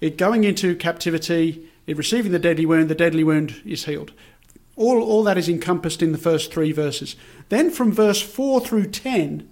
[0.00, 4.12] it going into captivity, it receiving the deadly wound, the deadly wound is healed.
[4.76, 7.16] All, all that is encompassed in the first three verses.
[7.48, 9.48] Then from verse 4 through 10,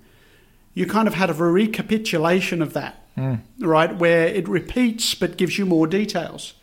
[0.74, 3.02] you kind of had a recapitulation of that,
[3.58, 3.94] right?
[3.96, 6.54] Where it repeats but gives you more details.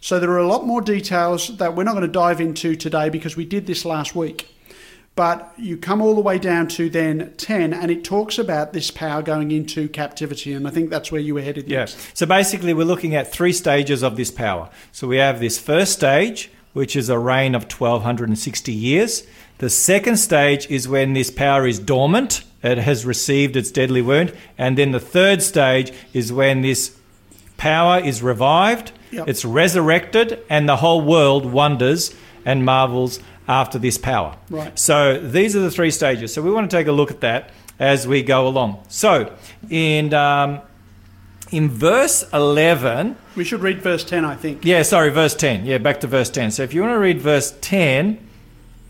[0.00, 3.08] So there are a lot more details that we're not going to dive into today
[3.08, 4.54] because we did this last week.
[5.14, 8.90] But you come all the way down to then 10, and it talks about this
[8.90, 10.54] power going into captivity.
[10.54, 11.94] And I think that's where you were headed Yes.
[11.94, 12.16] next.
[12.16, 14.70] So basically, we're looking at three stages of this power.
[14.90, 19.24] So we have this first stage, which is a reign of 1260 years.
[19.58, 24.32] The second stage is when this power is dormant, it has received its deadly wound.
[24.56, 26.92] And then the third stage is when this
[27.58, 29.28] power is revived, Yep.
[29.28, 32.14] it's resurrected, and the whole world wonders
[32.46, 34.36] and marvels after this power.
[34.50, 34.78] Right.
[34.78, 36.32] So these are the three stages.
[36.32, 38.84] So we want to take a look at that as we go along.
[38.88, 39.34] So
[39.70, 40.60] in um,
[41.50, 44.64] in verse 11, We should read verse 10, I think.
[44.64, 45.66] yeah, sorry, verse 10.
[45.66, 46.50] Yeah, back to verse 10.
[46.52, 48.28] So if you want to read verse 10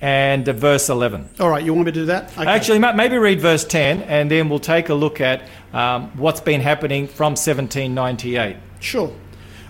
[0.00, 1.28] and verse 11.
[1.40, 2.32] All right, you want me to do that?
[2.36, 2.44] Okay.
[2.46, 5.42] Actually, ma- maybe read verse 10 and then we'll take a look at
[5.72, 8.56] um, what's been happening from 1798.
[8.80, 9.12] Sure.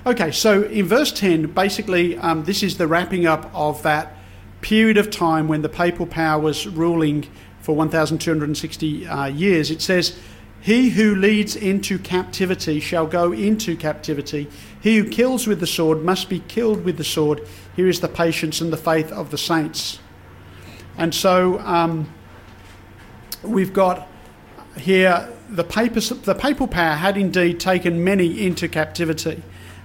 [0.06, 4.16] Okay, so in verse 10, basically, um, this is the wrapping up of that
[4.62, 7.28] period of time when the papal power was ruling
[7.60, 9.70] for 1,260 uh, years.
[9.70, 10.18] It says,
[10.60, 14.48] He who leads into captivity shall go into captivity.
[14.80, 17.46] He who kills with the sword must be killed with the sword.
[17.76, 19.98] Here is the patience and the faith of the saints.
[20.96, 22.12] And so um,
[23.42, 24.08] we've got
[24.76, 29.42] here the, papal, the papal power had indeed taken many into captivity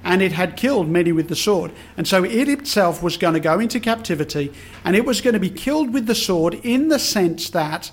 [0.07, 1.69] and it had killed many with the sword.
[1.97, 4.53] And so it itself was going to go into captivity
[4.85, 7.91] and it was going to be killed with the sword in the sense that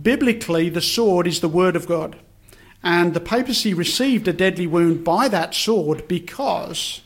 [0.00, 2.16] biblically the sword is the word of God.
[2.82, 7.00] And the papacy received a deadly wound by that sword because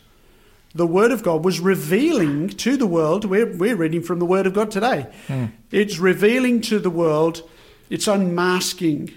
[0.74, 3.24] the Word of God was revealing to the world.
[3.24, 5.07] We're, we're reading from the Word of God today.
[5.70, 7.49] It's revealing to the world,
[7.88, 9.12] it's unmasking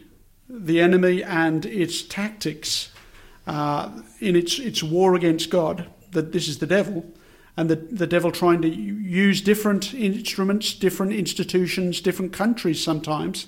[0.49, 2.91] the enemy and its tactics
[3.47, 3.89] uh,
[4.25, 7.05] in its, its war against God, that this is the devil,
[7.55, 13.47] and the, the devil trying to use different instruments, different institutions, different countries sometimes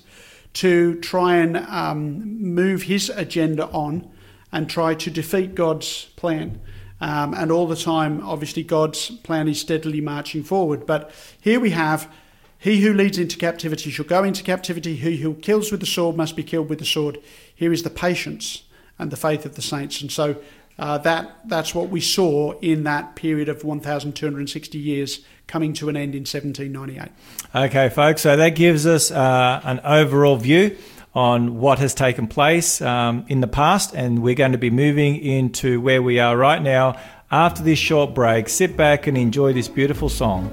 [0.53, 4.09] to try and um, move his agenda on
[4.51, 6.61] and try to defeat God's plan.
[6.99, 10.85] Um, and all the time, obviously, God's plan is steadily marching forward.
[10.85, 12.09] But here we have
[12.57, 14.95] He who leads into captivity shall go into captivity.
[14.95, 17.19] He who kills with the sword must be killed with the sword.
[17.53, 18.63] Here is the patience
[18.97, 20.01] and the faith of the saints.
[20.01, 20.37] And so
[20.79, 25.97] uh, that that's what we saw in that period of 1,260 years coming to an
[25.97, 27.09] end in 1798.
[27.55, 30.77] Okay, folks, so that gives us uh, an overall view
[31.15, 35.15] on what has taken place um, in the past, and we're going to be moving
[35.15, 36.99] into where we are right now.
[37.31, 40.51] After this short break, sit back and enjoy this beautiful song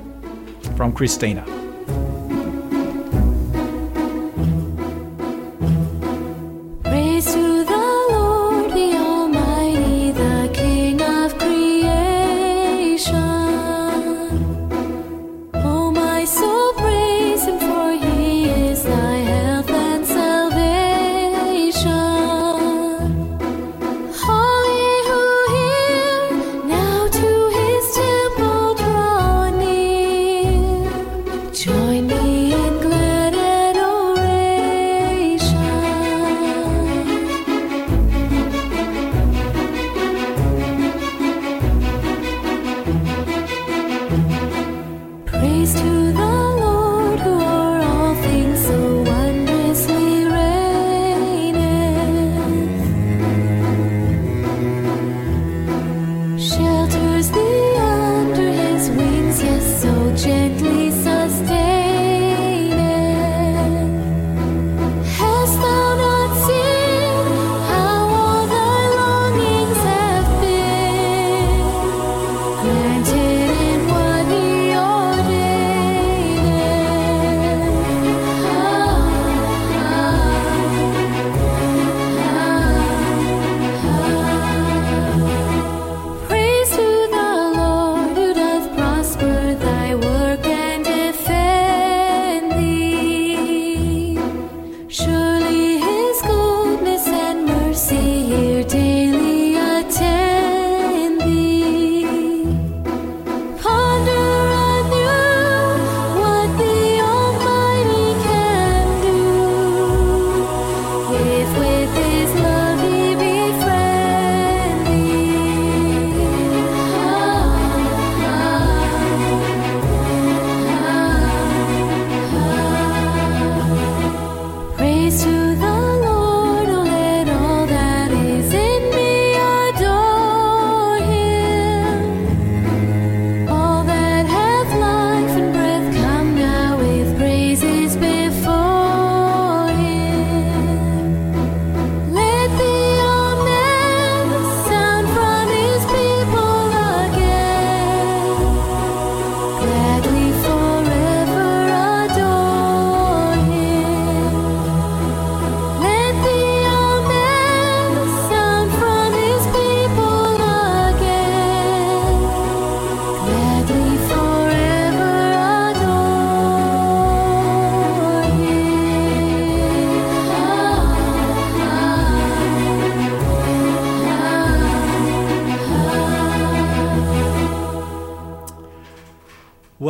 [0.76, 1.63] from Christina.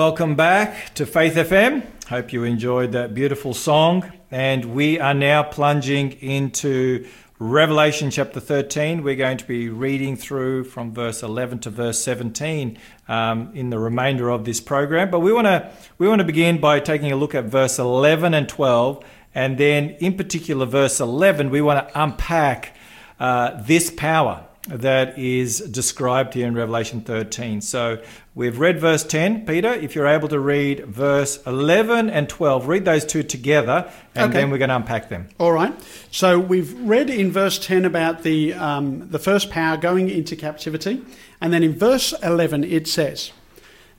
[0.06, 1.82] Welcome back to Faith FM.
[2.08, 4.12] Hope you enjoyed that beautiful song.
[4.30, 9.02] And we are now plunging into Revelation chapter 13.
[9.02, 12.76] We're going to be reading through from verse 11 to verse 17
[13.08, 15.10] um, in the remainder of this program.
[15.10, 18.34] But we want to we want to begin by taking a look at verse 11
[18.34, 19.02] and 12,
[19.34, 21.48] and then in particular verse 11.
[21.48, 22.76] We want to unpack
[23.18, 27.60] uh, this power that is described here in Revelation 13.
[27.60, 28.02] So
[28.34, 29.46] we've read verse 10.
[29.46, 34.30] Peter, if you're able to read verse 11 and 12, read those two together, and
[34.30, 34.40] Okay.
[34.40, 35.28] then we're going to unpack them.
[35.38, 35.72] All right.
[36.10, 41.02] So we've read in verse 10 about the, um, the first power going into captivity.
[41.40, 43.32] And then in verse 11 it says,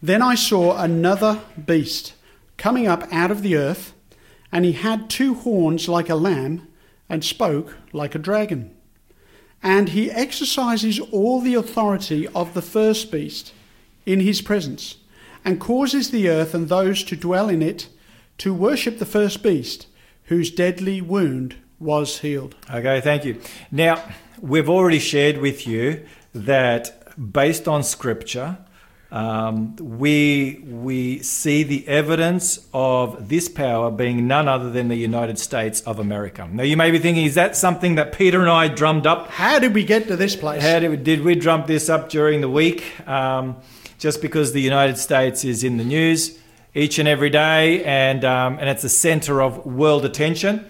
[0.01, 2.13] Then I saw another beast
[2.57, 3.93] coming up out of the earth,
[4.51, 6.67] and he had two horns like a lamb,
[7.09, 8.71] and spoke like a dragon.
[9.61, 13.53] And he exercises all the authority of the first beast
[14.05, 14.97] in his presence,
[15.43, 17.87] and causes the earth and those to dwell in it
[18.37, 19.87] to worship the first beast,
[20.25, 22.55] whose deadly wound was healed.
[22.73, 23.39] Okay, thank you.
[23.71, 24.03] Now,
[24.41, 28.57] we've already shared with you that based on scripture,
[29.11, 35.39] um, we, we see the evidence of this power being none other than the United
[35.39, 36.49] States of America.
[36.51, 39.59] Now, you may be thinking, is that something that Peter and I drummed up How
[39.59, 40.61] did we get to this place?
[40.61, 43.07] How did we, did we drum this up during the week?
[43.07, 43.57] Um,
[44.05, 46.37] just because the United States is in the news
[46.75, 50.63] each and every day, and um, and it's the centre of world attention.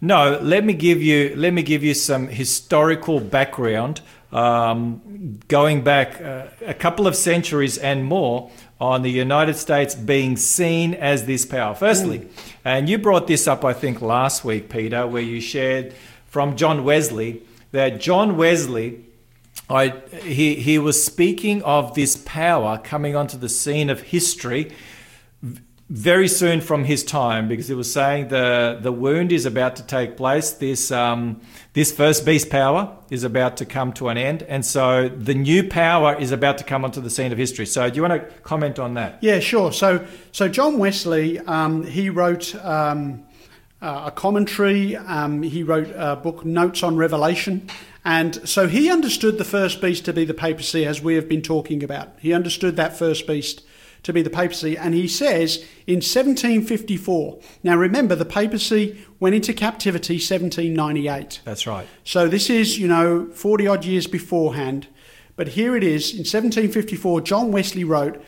[0.00, 4.00] No, let me give you let me give you some historical background,
[4.32, 10.38] um, going back uh, a couple of centuries and more on the United States being
[10.38, 11.74] seen as this power.
[11.74, 12.26] Firstly,
[12.64, 15.92] and you brought this up, I think, last week, Peter, where you shared
[16.24, 19.04] from John Wesley that John Wesley
[19.70, 19.90] I,
[20.22, 24.72] he, he was speaking of this power coming onto the scene of history
[25.90, 29.82] very soon from his time because he was saying the, the wound is about to
[29.82, 30.50] take place.
[30.52, 31.40] This, um,
[31.72, 34.42] this first beast power is about to come to an end.
[34.42, 37.64] And so the new power is about to come onto the scene of history.
[37.64, 39.18] So do you want to comment on that?
[39.22, 39.72] Yeah, sure.
[39.72, 43.24] So, so John Wesley, um, he wrote um,
[43.80, 44.94] uh, a commentary.
[44.96, 47.70] Um, he wrote a book, Notes on Revelation,
[48.08, 51.42] and so he understood the first beast to be the papacy, as we have been
[51.42, 52.14] talking about.
[52.18, 53.62] He understood that first beast
[54.02, 57.38] to be the papacy, and he says in 1754.
[57.62, 61.42] Now, remember, the papacy went into captivity 1798.
[61.44, 61.86] That's right.
[62.02, 64.86] So this is, you know, 40 odd years beforehand.
[65.36, 66.12] But here it is.
[66.12, 68.24] In 1754, John Wesley wrote,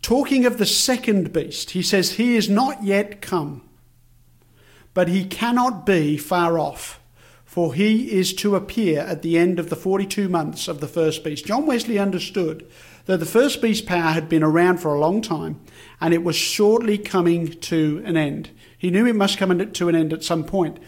[0.00, 3.68] talking of the second beast, he says, He is not yet come,
[4.94, 6.98] but he cannot be far off,
[7.52, 11.22] for he is to appear at the end of the 42 months of the first
[11.22, 11.44] beast.
[11.44, 12.66] John Wesley understood
[13.04, 15.60] that the first beast power had been around for a long time
[16.00, 18.48] and it was shortly coming to an end.
[18.78, 20.78] He knew it must come to an end at some point,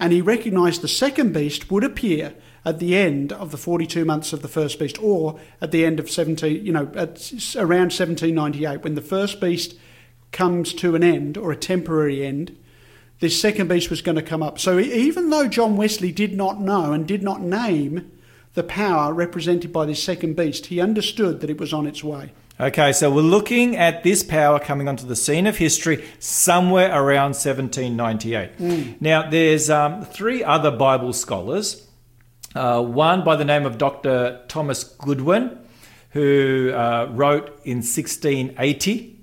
[0.00, 4.32] and he recognized the second beast would appear at the end of the 42 months
[4.32, 8.82] of the first beast, or at the end of 17, you know, at around 1798,
[8.82, 9.76] when the first beast
[10.32, 12.56] comes to an end, or a temporary end,
[13.24, 14.58] this second beast was going to come up.
[14.58, 18.12] So even though John Wesley did not know and did not name
[18.52, 22.32] the power represented by this second beast, he understood that it was on its way.
[22.60, 27.30] Okay, so we're looking at this power coming onto the scene of history somewhere around
[27.30, 29.00] 1798.
[29.00, 31.88] Now, there's um, three other Bible scholars.
[32.54, 34.42] Uh, one by the name of Dr.
[34.48, 35.58] Thomas Goodwin,
[36.10, 39.13] who uh, wrote in 1680.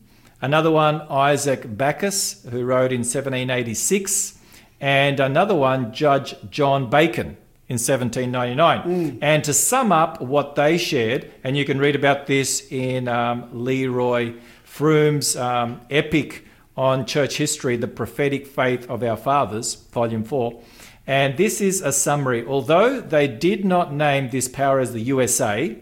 [0.41, 4.39] Another one, Isaac Backus, who wrote in 1786.
[4.79, 7.37] And another one, Judge John Bacon
[7.67, 9.19] in 1799.
[9.21, 13.49] And to sum up what they shared, and you can read about this in um,
[13.53, 14.33] Leroy
[14.65, 20.59] Froom's um, epic on church history, The Prophetic Faith of Our Fathers, Volume 4.
[21.05, 22.43] And this is a summary.
[22.45, 25.77] Although they did not name this power as the USA,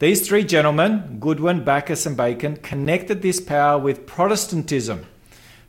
[0.00, 5.06] these three gentlemen, Goodwin, Backus, and Bacon, connected this power with Protestantism.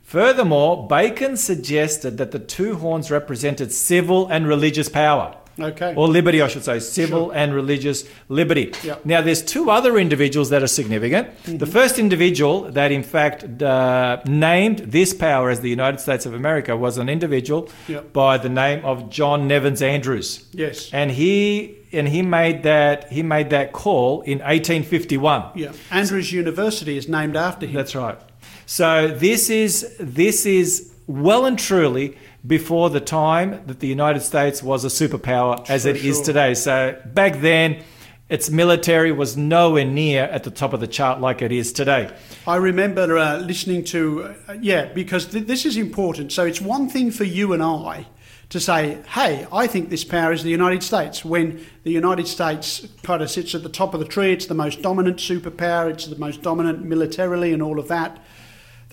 [0.02, 5.36] Furthermore, Bacon suggested that the two horns represented civil and religious power.
[5.60, 5.94] Okay.
[5.94, 8.72] Or liberty, I should say, civil and religious liberty.
[8.84, 9.04] Yep.
[9.04, 11.28] Now, there's two other individuals that are significant.
[11.44, 16.34] The first individual that, in fact, uh, named this power as the United States of
[16.34, 18.12] America was an individual Yep.
[18.12, 20.88] by the name of John Nevins Andrews Yes.
[20.92, 25.44] and he and he made that he made that call in 1851.
[25.54, 25.72] Yeah.
[25.90, 27.74] Andrews University is named after him.
[27.74, 28.18] That's right.
[28.66, 32.16] So this is this is well and truly
[32.46, 36.24] before the time that the United States was a superpower as For it is sure.
[36.24, 36.54] today.
[36.54, 37.82] So back then,
[38.28, 42.10] its military was nowhere near at the top of the chart like it is today.
[42.46, 46.32] I remember uh, listening to, uh, yeah, because th- this is important.
[46.32, 48.06] So it's one thing for you and I
[48.48, 52.86] to say, hey, I think this power is the United States, when the United States
[53.02, 56.06] kind of sits at the top of the tree, it's the most dominant superpower, it's
[56.06, 58.18] the most dominant militarily, and all of that.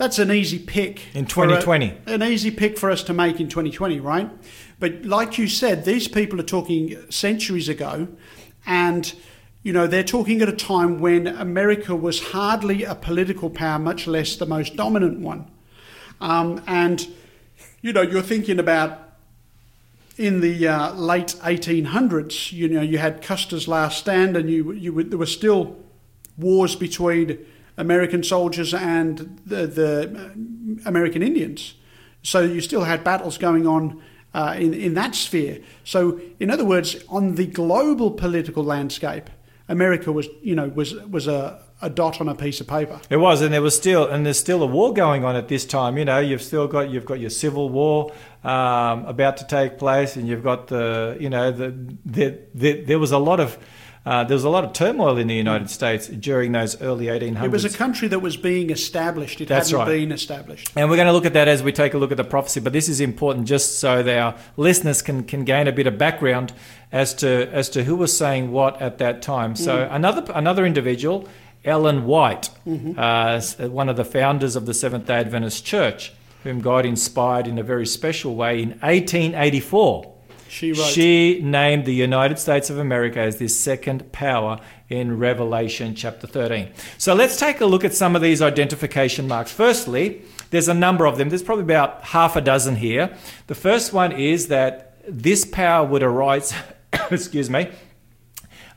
[0.00, 1.92] That's an easy pick In for a- 2020.
[2.06, 4.30] an easy pick for us to make in 2020, right?
[4.78, 8.08] But like you said, these people are talking centuries ago,
[8.64, 9.12] and
[9.62, 14.06] you know they're talking at a time when America was hardly a political power, much
[14.06, 15.50] less the most dominant one.
[16.18, 17.06] Um, and
[17.82, 19.06] you know, you're thinking about
[20.16, 22.52] in the uh, late 1800s.
[22.52, 25.76] You know, you had Custer's Last Stand, and you you would, there were still
[26.38, 27.38] wars between
[27.80, 31.74] American soldiers and the, the uh, American Indians.
[32.22, 34.02] So you still had battles going on
[34.34, 35.58] uh, in in that sphere.
[35.84, 39.30] So in other words, on the global political landscape,
[39.68, 43.00] America was you know was was a, a dot on a piece of paper.
[43.08, 45.64] It was, and there was still, and there's still a war going on at this
[45.64, 45.96] time.
[45.96, 48.12] You know, you've still got you've got your civil war
[48.44, 51.70] um, about to take place, and you've got the, you know, the,
[52.04, 53.58] the, the there was a lot of
[54.06, 57.44] uh, there was a lot of turmoil in the United States during those early 1800s.
[57.44, 59.42] It was a country that was being established.
[59.42, 59.92] It That's hadn't right.
[59.92, 60.70] been established.
[60.74, 62.60] And we're going to look at that as we take a look at the prophecy.
[62.60, 65.98] But this is important just so that our listeners can, can gain a bit of
[65.98, 66.54] background
[66.92, 69.54] as to as to who was saying what at that time.
[69.54, 71.28] So another another individual,
[71.64, 72.50] Ellen White,
[72.96, 77.58] uh, one of the founders of the Seventh Day Adventist Church, whom God inspired in
[77.58, 80.14] a very special way in 1884.
[80.50, 80.88] She wrote.
[80.88, 86.70] She named the United States of America as this second power in Revelation chapter 13.
[86.98, 89.52] So let's take a look at some of these identification marks.
[89.52, 91.28] Firstly, there's a number of them.
[91.28, 93.16] There's probably about half a dozen here.
[93.46, 96.52] The first one is that this power would arise,
[97.12, 97.70] excuse me,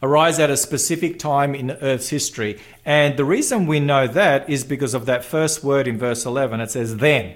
[0.04, 2.60] arise at a specific time in Earth's history.
[2.86, 6.62] And the reason we know that is because of that first word in verse 11.
[6.62, 7.36] It says then.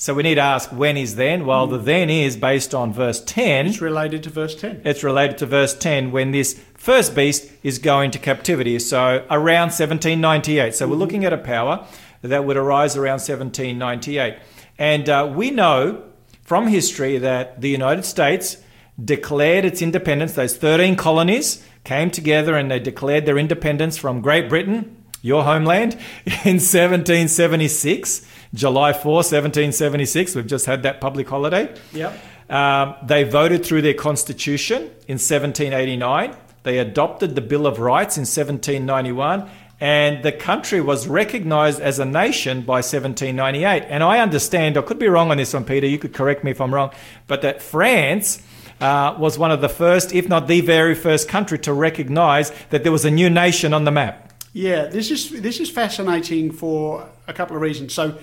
[0.00, 1.44] So we need to ask when is then?
[1.44, 3.66] Well, the then is based on verse 10.
[3.66, 4.82] It's related to verse 10.
[4.84, 8.78] It's related to verse 10 when this first beast is going to captivity.
[8.78, 10.76] So around 1798.
[10.76, 11.84] So we're looking at a power
[12.22, 14.38] that would arise around 1798.
[14.78, 16.04] And uh, we know
[16.42, 18.58] from history that the United States
[19.04, 20.34] declared its independence.
[20.34, 25.94] Those 13 colonies came together and they declared their independence from Great Britain, your homeland,
[26.24, 28.24] in 1776.
[28.54, 30.34] July 4, 1776.
[30.34, 31.74] We've just had that public holiday.
[31.92, 32.18] Yep.
[32.50, 36.34] Um, they voted through their constitution in 1789.
[36.62, 39.48] They adopted the Bill of Rights in 1791.
[39.80, 43.84] And the country was recognized as a nation by 1798.
[43.88, 46.50] And I understand, I could be wrong on this one, Peter, you could correct me
[46.50, 46.90] if I'm wrong,
[47.28, 48.42] but that France
[48.80, 52.82] uh, was one of the first, if not the very first country to recognize that
[52.82, 54.32] there was a new nation on the map.
[54.52, 57.92] Yeah, this is this is fascinating for a couple of reasons.
[57.92, 58.18] So,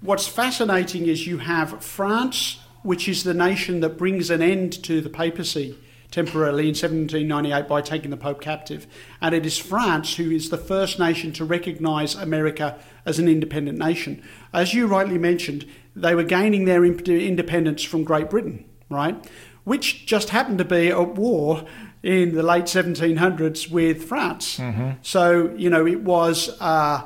[0.00, 5.00] what's fascinating is you have France, which is the nation that brings an end to
[5.00, 5.78] the papacy
[6.10, 8.86] temporarily in 1798 by taking the Pope captive,
[9.20, 13.76] and it is France who is the first nation to recognise America as an independent
[13.78, 14.22] nation.
[14.52, 19.22] As you rightly mentioned, they were gaining their independence from Great Britain, right?
[19.64, 21.66] Which just happened to be at war
[22.02, 24.58] in the late 1700s with France.
[25.02, 27.02] So, you know, it was, uh,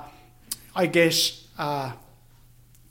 [0.77, 1.93] I guess, uh,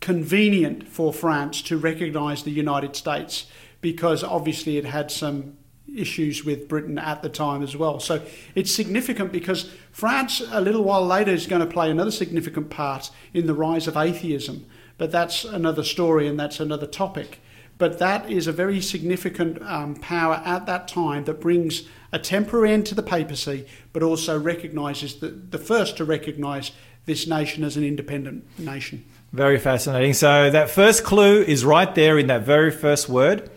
[0.02, 3.45] convenient for France to recognise the United States
[3.80, 5.58] because obviously it had some
[5.95, 7.99] issues with Britain at the time as well.
[7.99, 8.22] So
[8.56, 13.10] it's significant because France, a little while later, is going to play another significant part
[13.34, 14.66] in the rise of atheism.
[14.97, 17.39] But that's another story and that's another topic.
[17.78, 22.72] But that is a very significant um, power at that time that brings a temporary
[22.72, 26.72] end to the papacy, but also recognises the, the first to recognise
[27.06, 29.04] this nation as an independent nation.
[29.34, 30.13] Very fascinating.
[30.13, 33.49] So that first clue is right there in that very first word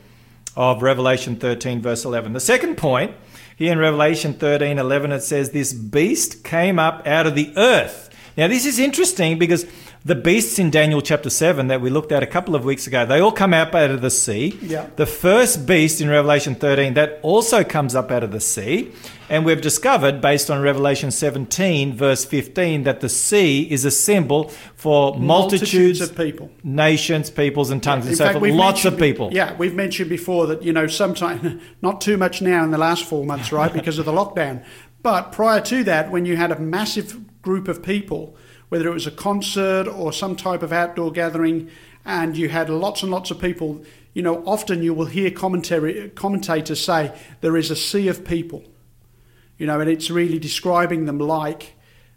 [0.57, 2.33] of Revelation 13, verse 11.
[2.33, 3.13] The second point,
[3.57, 8.09] here in Revelation 13, 11, it says, This beast came up out of the earth.
[8.37, 9.67] Now, this is interesting because
[10.07, 13.07] the beasts in Daniel chapter 7 that we looked at a couple of weeks ago,
[13.07, 14.59] they all come up out of the sea.
[14.61, 14.91] Yeah.
[14.97, 18.93] The first beast in Revelation 13, that also comes up out of the sea.
[19.31, 24.51] And we've discovered, based on Revelation 17, verse 15, that the sea is a symbol
[24.77, 26.51] for multitudes, of people.
[26.63, 28.53] nations, peoples, and tongues, In and so fact, forth.
[28.53, 29.33] Lots of people.
[29.33, 33.05] Yeah, we've mentioned before that, you know, sometimes, not too much now in the last
[33.05, 34.63] four months, right, because of the lockdown.
[35.03, 38.37] But prior to that, when you had a massive group of people,
[38.69, 41.71] whether it was a concert or some type of outdoor gathering,
[42.05, 46.11] and you had lots and lots of people, you know, often you will hear commentary,
[46.15, 48.63] commentators say there is a sea of people.
[49.57, 51.75] You know, and it's really describing them like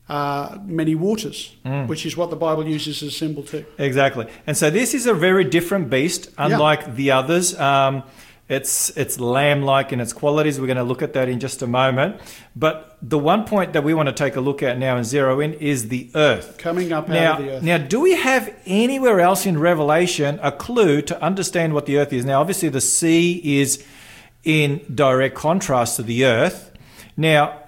[0.09, 3.65] uh, many waters, which is what the Bible uses as a symbol too.
[3.77, 4.25] Exactly.
[4.47, 7.57] And so this is a very different beast, unlike the others.
[7.59, 8.03] Um,
[8.49, 10.59] it's it's lamb-like in its qualities.
[10.59, 12.21] We're going to look at that in just a moment.
[12.55, 15.39] But the one point that we want to take a look at now and zero
[15.41, 16.57] in is the earth.
[16.57, 17.63] Coming up out Now, of the earth.
[17.63, 22.13] now, do we have anywhere else in Revelation a clue to understand what the earth
[22.13, 22.23] is?
[22.23, 23.83] Now, obviously, the sea is
[24.43, 26.71] in direct contrast to the earth.
[27.17, 27.59] Now,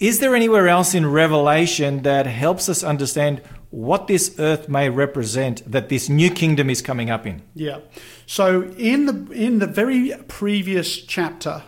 [0.00, 5.62] is there anywhere else in Revelation that helps us understand what this earth may represent
[5.70, 7.42] that this new kingdom is coming up in?
[7.54, 7.78] Yeah.
[8.26, 11.62] So in the in the very previous chapter,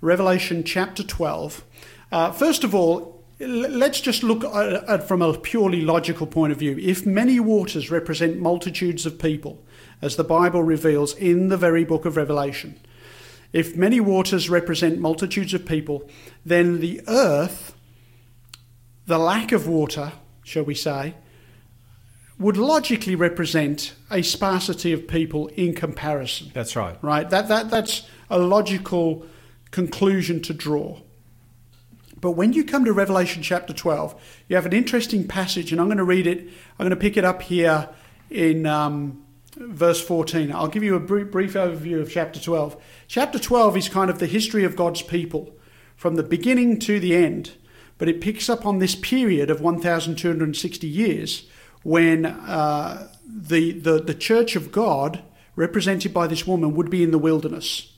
[0.00, 1.64] Revelation chapter twelve.
[2.12, 6.58] Uh, first of all, let's just look at, at from a purely logical point of
[6.58, 6.76] view.
[6.78, 9.64] If many waters represent multitudes of people,
[10.02, 12.80] as the Bible reveals in the very book of Revelation,
[13.52, 16.08] if many waters represent multitudes of people,
[16.44, 17.74] then the earth,
[19.06, 20.12] the lack of water,
[20.44, 21.14] shall we say,
[22.40, 26.96] would logically represent a sparsity of people in comparison, That's right.
[27.02, 27.28] right?
[27.28, 29.26] That, that, that's a logical
[29.70, 31.00] conclusion to draw.
[32.18, 35.88] But when you come to Revelation chapter 12, you have an interesting passage, and I'm
[35.88, 36.40] going to read it.
[36.78, 37.90] I'm going to pick it up here
[38.30, 39.22] in um,
[39.56, 40.50] verse 14.
[40.50, 42.82] I'll give you a brief, brief overview of chapter 12.
[43.06, 45.54] Chapter 12 is kind of the history of God's people
[45.94, 47.52] from the beginning to the end,
[47.98, 51.49] but it picks up on this period of 1,260 years
[51.82, 55.22] when uh, the, the, the church of God,
[55.56, 57.92] represented by this woman, would be in the wilderness.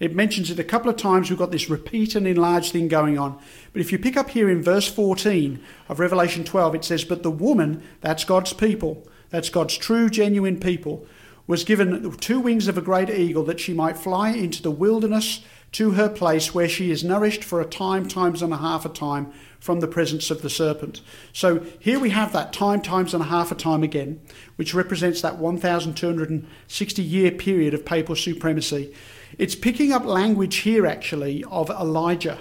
[0.00, 1.28] It mentions it a couple of times.
[1.28, 3.38] We've got this repeat and enlarge thing going on.
[3.72, 7.22] But if you pick up here in verse 14 of Revelation 12, it says, But
[7.22, 11.06] the woman, that's God's people, that's God's true, genuine people,
[11.48, 15.40] was given two wings of a great eagle that she might fly into the wilderness
[15.72, 18.88] to her place where she is nourished for a time, times and a half a
[18.88, 21.00] time from the presence of the serpent.
[21.32, 24.20] So here we have that time, times and a half a time again,
[24.56, 28.94] which represents that 1,260 year period of papal supremacy.
[29.36, 32.38] It's picking up language here actually of Elijah,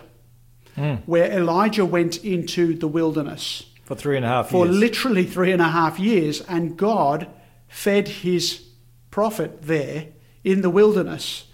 [0.76, 0.96] hmm.
[1.06, 4.78] where Elijah went into the wilderness For three and a half for years.
[4.78, 7.28] literally three and a half years, and God
[7.68, 8.64] fed his
[9.12, 10.08] prophet there
[10.44, 11.46] in the wilderness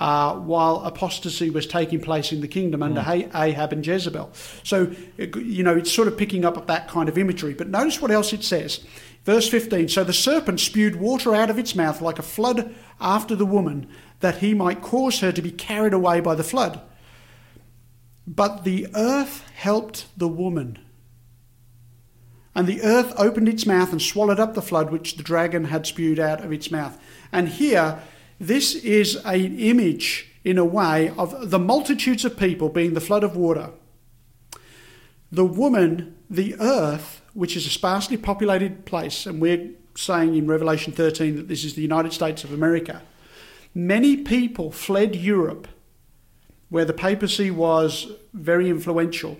[0.00, 3.02] uh, while apostasy was taking place in the kingdom under.
[3.02, 4.30] Ha- Ahab and Jezebel.
[4.62, 4.92] So,
[5.36, 7.52] you know, it's sort of picking up that kind of imagery.
[7.52, 8.80] But notice what else it says.
[9.24, 13.36] Verse 15 So the serpent spewed water out of its mouth like a flood after
[13.36, 13.88] the woman,
[14.20, 16.80] that he might cause her to be carried away by the flood.
[18.26, 20.78] But the earth helped the woman.
[22.54, 25.86] And the earth opened its mouth and swallowed up the flood which the dragon had
[25.86, 26.98] spewed out of its mouth.
[27.32, 28.00] And here,
[28.40, 33.22] this is an image, in a way, of the multitudes of people being the flood
[33.22, 33.70] of water.
[35.30, 40.92] The woman, the earth, which is a sparsely populated place, and we're saying in Revelation
[40.94, 43.02] 13 that this is the United States of America.
[43.74, 45.68] Many people fled Europe,
[46.70, 49.38] where the papacy was very influential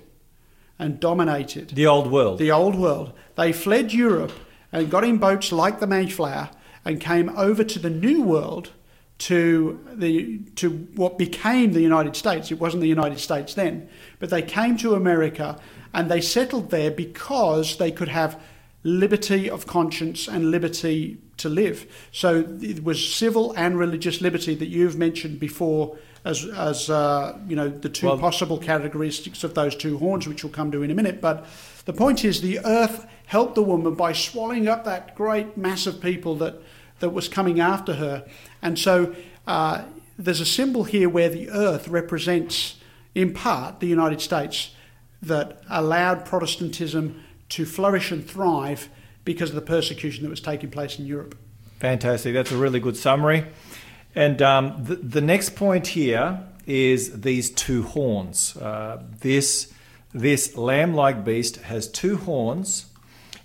[0.78, 2.38] and dominated the old world.
[2.38, 3.14] the old world.
[3.36, 4.32] They fled Europe
[4.72, 6.50] and got in boats like the Mayflower
[6.84, 8.72] and came over to the New World
[9.20, 12.50] to the to what became the United States.
[12.50, 15.58] It wasn't the United States then, but they came to America
[15.92, 18.40] and they settled there because they could have
[18.82, 21.86] liberty of conscience and liberty to live.
[22.12, 27.56] So it was civil and religious liberty that you've mentioned before as as uh, you
[27.56, 30.90] know the two Well- possible characteristics of those two horns, which we'll come to in
[30.90, 31.20] a minute.
[31.20, 31.44] But
[31.84, 36.00] the point is, the earth helped the woman by swallowing up that great mass of
[36.00, 36.54] people that
[37.00, 38.26] that was coming after her,
[38.62, 39.14] and so
[39.46, 39.82] uh,
[40.18, 42.76] there's a symbol here where the earth represents,
[43.14, 44.74] in part, the United States
[45.22, 48.88] that allowed Protestantism to flourish and thrive
[49.24, 51.36] because of the persecution that was taking place in Europe.
[51.78, 52.34] Fantastic.
[52.34, 53.46] That's a really good summary.
[54.14, 58.56] And um, the, the next point here is these two horns.
[58.56, 59.72] Uh, this
[60.12, 62.86] this lamb-like beast has two horns,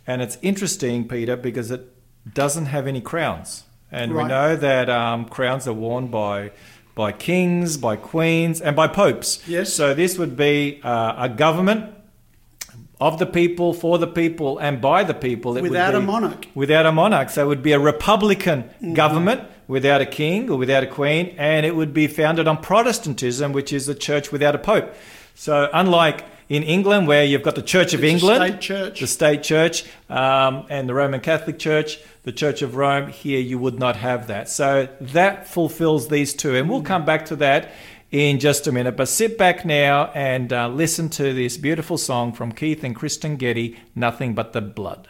[0.07, 1.94] and it's interesting, Peter, because it
[2.33, 3.63] doesn't have any crowns.
[3.91, 6.51] And we know that um, crowns are worn by
[6.95, 9.45] by kings, by queens, and by popes.
[9.47, 9.73] Yes.
[9.73, 11.93] So this would be uh, a government
[13.01, 15.57] of the people, for the people, and by the people.
[15.57, 16.47] It would Without a monarch.
[16.55, 17.29] Without a monarch.
[17.29, 18.93] So it would be a Republican Mm-hmm.
[18.93, 23.51] government without a king or without a queen, and it would be founded on Protestantism,
[23.51, 24.93] which is a church without a pope.
[25.33, 28.99] So unlike in England, where you've got the Church of It's England, state church.
[29.01, 33.59] the state church, um, and the Roman Catholic Church, the Church of Rome, here you
[33.59, 34.49] would not have that.
[34.49, 37.71] So that fulfills these two, and we'll come back to that
[38.11, 38.97] in just a minute.
[38.97, 43.37] But sit back now and uh, listen to this beautiful song from Keith and Kristyn
[43.37, 45.07] Getty, Nothing But the Blood.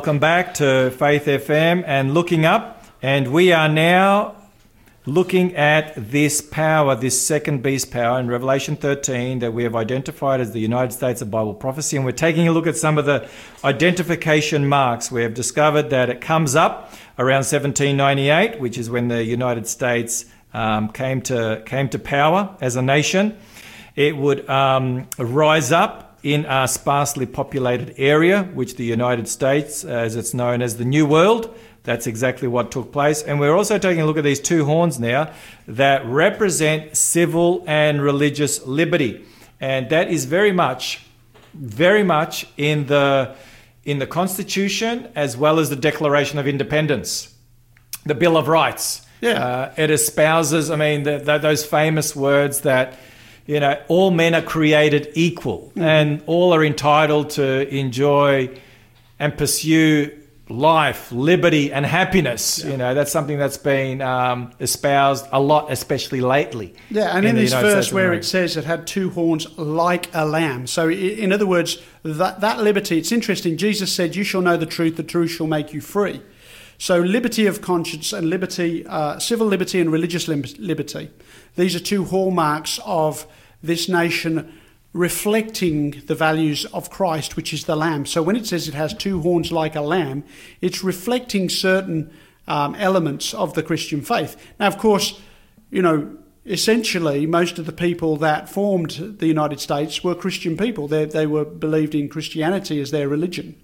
[0.00, 2.86] Welcome back to Faith FM and Looking Up.
[3.02, 4.34] And we are now
[5.04, 10.40] looking at this power, this second beast power in Revelation 13 that we have identified
[10.40, 11.96] as the United States of Bible prophecy.
[11.96, 13.28] And we're taking a look at some of the
[13.62, 15.12] identification marks.
[15.12, 20.24] We have discovered that it comes up around 1798, which is when the United States
[20.54, 23.36] um, came, to, came to power as a nation.
[23.96, 30.16] It would um, rise up in a sparsely populated area, which the United States, as
[30.16, 33.22] it's known as the New World, that's exactly what took place.
[33.22, 35.32] And we're also taking a look at these two horns now
[35.66, 39.24] that represent civil and religious liberty.
[39.60, 41.06] And that is very much,
[41.54, 43.34] very much in the,
[43.84, 47.34] in the Constitution as well as the Declaration of Independence,
[48.04, 49.06] the Bill of Rights.
[49.22, 49.44] Yeah.
[49.44, 52.98] Uh, it espouses, I mean, the, the, those famous words that
[53.50, 58.48] you know, all men are created equal and all are entitled to enjoy
[59.18, 60.16] and pursue
[60.48, 62.62] life, liberty, and happiness.
[62.62, 66.76] You know, that's something that's been um, espoused a lot, especially lately.
[66.90, 70.14] Yeah, and in, the this verse States where it says it had two horns like
[70.14, 70.68] a lamb.
[70.68, 73.56] So, in other words, that, that liberty, it's interesting.
[73.56, 76.22] Jesus said, You shall know the truth, the truth shall make you free.
[76.78, 81.10] So, liberty of conscience and liberty, uh, civil liberty and religious liberty,
[81.56, 83.26] these are two hallmarks of
[83.62, 84.52] this nation
[84.92, 88.06] reflecting the values of Christ, which is the lamb.
[88.06, 90.24] So, when it says it has two horns like a lamb,
[90.60, 92.10] it's reflecting certain
[92.48, 94.36] um, elements of the Christian faith.
[94.58, 95.20] Now, of course,
[95.70, 100.88] you know, essentially, most of the people that formed the United States were Christian people.
[100.88, 103.60] They, they were believed in Christianity as their religion.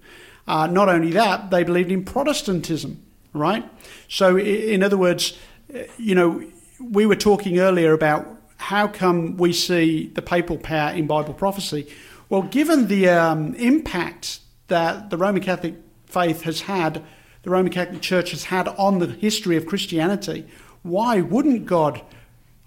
[0.47, 3.69] Uh, not only that, they believed in Protestantism, right?
[4.07, 5.37] So, in other words,
[5.75, 6.41] uh, you know,
[6.79, 11.87] we were talking earlier about how come we see the papal power in Bible prophecy.
[12.29, 17.03] Well, given the um, impact that the Roman Catholic faith has had,
[17.43, 20.45] the Roman Catholic Church has had on the history of Christianity,
[20.81, 22.01] why wouldn't God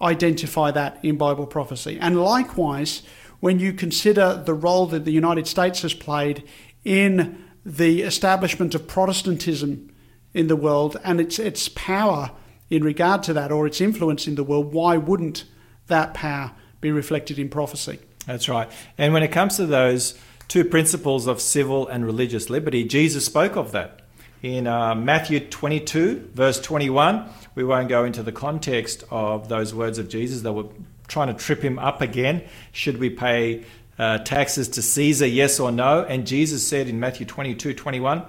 [0.00, 1.98] identify that in Bible prophecy?
[2.00, 3.02] And likewise,
[3.40, 6.44] when you consider the role that the United States has played
[6.84, 9.92] in the establishment of Protestantism
[10.32, 12.30] in the world and its, its power
[12.70, 15.44] in regard to that or its influence in the world, why wouldn't
[15.90, 18.00] that power be reflected in prophecy?
[18.26, 18.70] That's right.
[18.98, 20.18] And when it comes to those
[20.48, 24.00] two principles of civil and religious liberty, Jesus spoke of that.
[24.42, 29.98] In uh, Matthew 22, verse 21, we won't go into the context of those words
[29.98, 30.40] of Jesus.
[30.40, 30.66] They were
[31.08, 32.42] trying to trip him up again.
[32.72, 33.64] Should we pay
[33.98, 36.04] uh, taxes to Caesar, yes or no?
[36.04, 38.22] And Jesus said in Matthew 22, 21,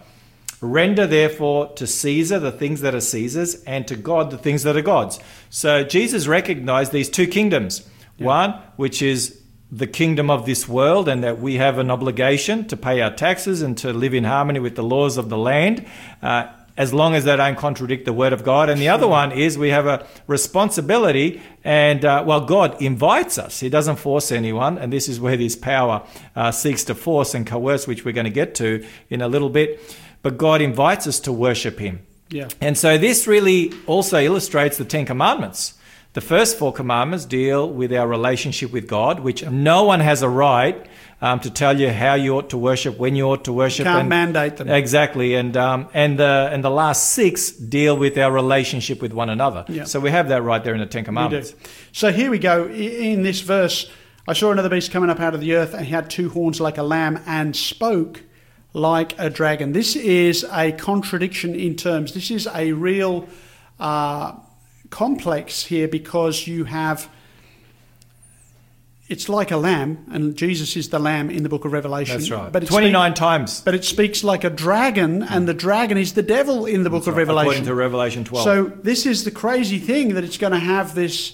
[0.61, 4.77] Render therefore to Caesar the things that are Caesar's, and to God the things that
[4.77, 5.19] are God's.
[5.49, 7.87] So Jesus recognized these two kingdoms.
[8.17, 9.41] One, which is
[9.71, 13.63] the kingdom of this world, and that we have an obligation to pay our taxes
[13.63, 15.85] and to live in harmony with the laws of the land,
[16.21, 16.47] uh,
[16.77, 18.69] as long as they don't contradict the word of God.
[18.69, 23.59] And the other one is we have a responsibility, and uh, well, God invites us,
[23.61, 26.05] He doesn't force anyone, and this is where this power
[26.35, 29.49] uh, seeks to force and coerce, which we're going to get to in a little
[29.49, 29.79] bit.
[30.21, 32.05] But God invites us to worship Him.
[32.29, 32.47] Yeah.
[32.61, 35.73] And so this really also illustrates the Ten Commandments.
[36.13, 40.27] The first four commandments deal with our relationship with God, which no one has a
[40.27, 40.85] right
[41.21, 43.85] um, to tell you how you ought to worship, when you ought to worship.
[43.85, 44.69] Can't and- mandate them.
[44.69, 49.29] Exactly, and um, and the and the last six deal with our relationship with one
[49.29, 49.63] another.
[49.69, 49.85] Yeah.
[49.85, 51.05] So we have that right there in the Ten.
[51.05, 51.55] Commandments.
[51.93, 52.67] So here we go.
[52.67, 53.89] In this verse,
[54.27, 56.59] I saw another beast coming up out of the earth, and he had two horns
[56.59, 58.23] like a lamb and spoke
[58.73, 59.73] like a dragon.
[59.73, 62.13] This is a contradiction in terms.
[62.13, 63.27] This is a real
[63.79, 64.33] uh,
[64.89, 67.09] complex here because you have.
[69.09, 72.17] It's like a lamb, and Jesus is the lamb in the book of Revelation.
[72.17, 72.49] That's right.
[72.49, 73.59] But it Twenty speak- times.
[73.59, 77.07] but it speaks like a dragon, and the dragon is the devil in the book
[77.07, 77.47] of Revelation.
[77.49, 78.45] According to Revelation twelve.
[78.45, 81.33] So this is the crazy thing that it's going to have this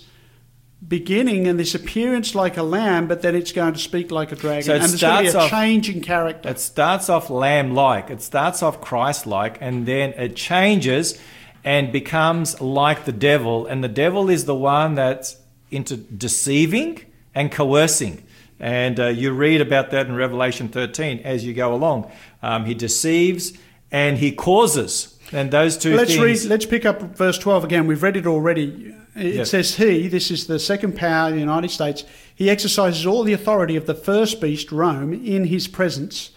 [0.86, 4.36] beginning and this appearance like a lamb, but then it's going to speak like a
[4.36, 6.50] dragon, So it and there's going to be a off- change in character.
[6.50, 11.20] It starts off lamb like, it starts off Christ like, and then it changes
[11.64, 13.66] and becomes like the devil.
[13.66, 15.38] And the devil is the one that's
[15.72, 17.00] into deceiving
[17.34, 18.24] and coercing.
[18.60, 22.12] And uh, you read about that in Revelation 13 as you go along.
[22.42, 23.54] Um, he deceives
[23.92, 25.16] and he causes.
[25.32, 26.24] And those 2 let's things.
[26.44, 26.50] read.
[26.50, 27.86] Let's pick up verse twelve again.
[27.86, 28.96] We've read it already.
[29.18, 29.50] It Yes.
[29.50, 32.04] says, "He, this is the second power in the United States.
[32.36, 36.30] He exercises all the authority of the first beast, Rome, in his presence."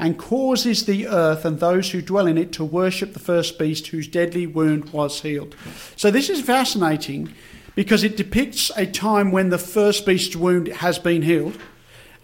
[0.00, 3.88] And causes the earth and those who dwell in it to worship the first beast
[3.88, 5.56] whose deadly wound was healed.
[5.96, 7.30] So, this is fascinating
[7.74, 11.54] because it depicts a time when the first beast's wound has been healed.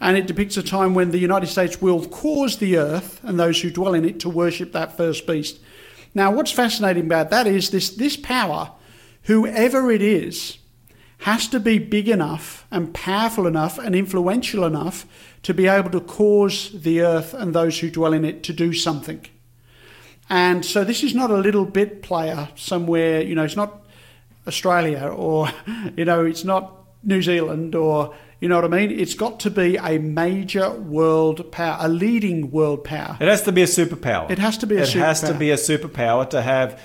[0.01, 3.63] and it depicts a time when the United States will cause the earth and those
[3.63, 5.59] who dwell in it to worship that first beast.
[6.15, 8.71] Now, what's fascinating about that is this, this power,
[9.25, 10.59] whoever it is,
[11.19, 15.07] has to be big enough and powerful enough and influential enough
[15.43, 18.75] to be able to cause the earth and those who dwell in it to do
[18.75, 19.25] something.
[20.29, 23.85] And so this is not a little bit player somewhere, you know, it's not
[24.47, 25.49] Australia or,
[25.97, 28.91] you know, it's not New Zealand or, you know what I mean?
[28.91, 33.17] It's got to be a major world power, a leading world power.
[33.19, 34.31] It has to be a superpower.
[34.31, 36.79] It has to be a It has to be a superpower to have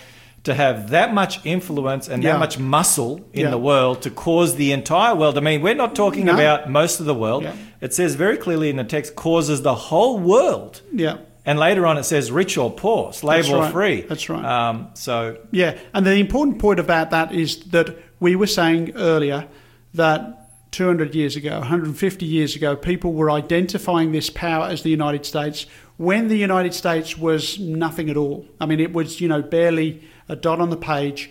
[0.49, 2.33] to have that much influence and Yeah.
[2.33, 3.49] that much muscle in Yeah.
[3.51, 5.37] the world to cause the entire world.
[5.37, 6.33] I mean, we're not talking No.
[6.33, 7.43] about most of the world.
[7.43, 7.53] Yeah.
[7.81, 10.81] It says very clearly in the text causes the whole world.
[10.93, 11.17] Yeah.
[11.45, 13.71] And later on, it says rich or poor, slave That's or right.
[13.71, 14.01] free.
[14.09, 14.43] That's right.
[14.45, 17.87] Um, so Yeah, and the important point about that is that
[18.19, 19.45] we were saying earlier
[19.93, 20.35] that
[20.71, 25.65] 200 years ago, 150 years ago, people were identifying this power as the United States
[25.99, 28.45] when the United States was nothing at all.
[28.57, 31.29] I mean, it was, you know, barely a dot on the page.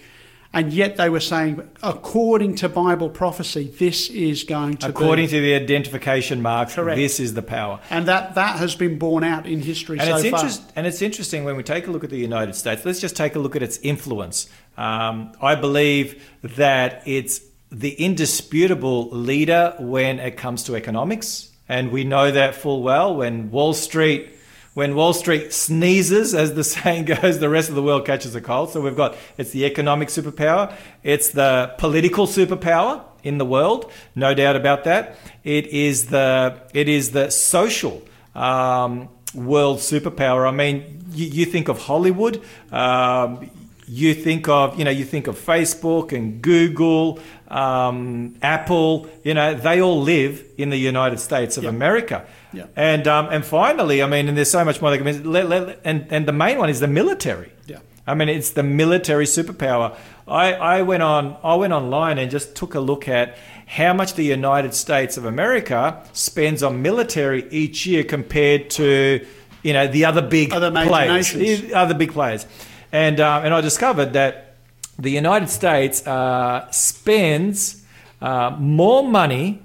[0.52, 5.30] And yet they were saying, according to Bible prophecy, this is going to according be.
[5.32, 6.96] to the identification marks, Correct.
[6.98, 7.80] this is the power.
[7.88, 10.40] and that, that has been borne out in history And so it's far.
[10.40, 12.84] interest, and it's interesting when we take a look at the United States.
[12.84, 14.48] Let's just take a look at its influence.
[14.76, 17.40] Um, I believe that it's
[17.70, 23.14] the indisputable leader when it comes to economics, and we know that full well.
[23.16, 24.30] When Wall Street,
[24.78, 28.40] when Wall Street sneezes, as the saying goes, the rest of the world catches a
[28.40, 28.70] cold.
[28.70, 30.72] So we've got it's the economic superpower,
[31.02, 35.16] it's the political superpower in the world, no doubt about that.
[35.42, 38.02] It is the it is the social
[38.36, 40.46] um, world superpower.
[40.46, 42.40] I mean, you, you think of Hollywood,
[42.70, 43.50] um,
[43.88, 47.18] you think of you know you think of Facebook and Google,
[47.48, 49.08] um, Apple.
[49.24, 51.70] You know they all live in the United States of Yeah.
[51.70, 52.24] America.
[52.52, 52.66] Yeah.
[52.76, 54.90] And um, and finally, I mean, and there's so much more.
[54.90, 57.52] They can, let, and and the main one is the military.
[57.66, 57.78] Yeah.
[58.06, 59.94] I mean, it's the military superpower.
[60.26, 64.14] I, I went on I went online and just took a look at how much
[64.14, 69.26] the United States of America spends on military each year compared to
[69.62, 71.72] you know the other big Other major players, nations.
[71.72, 72.46] other big players,
[72.92, 74.56] and um, and I discovered that
[74.98, 77.84] the United States uh, spends
[78.20, 79.62] uh, more money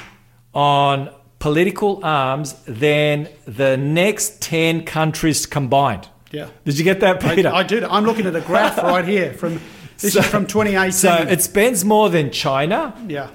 [0.54, 1.10] on
[1.44, 6.08] political arms than the next ten countries combined.
[6.32, 6.48] Yeah.
[6.64, 7.50] Did you get that, Peter?
[7.50, 7.84] I did.
[7.84, 9.60] I'm looking at a graph right here from
[9.98, 10.92] this is from 2018.
[10.94, 12.96] So it spends more than China.
[13.10, 13.30] yeah.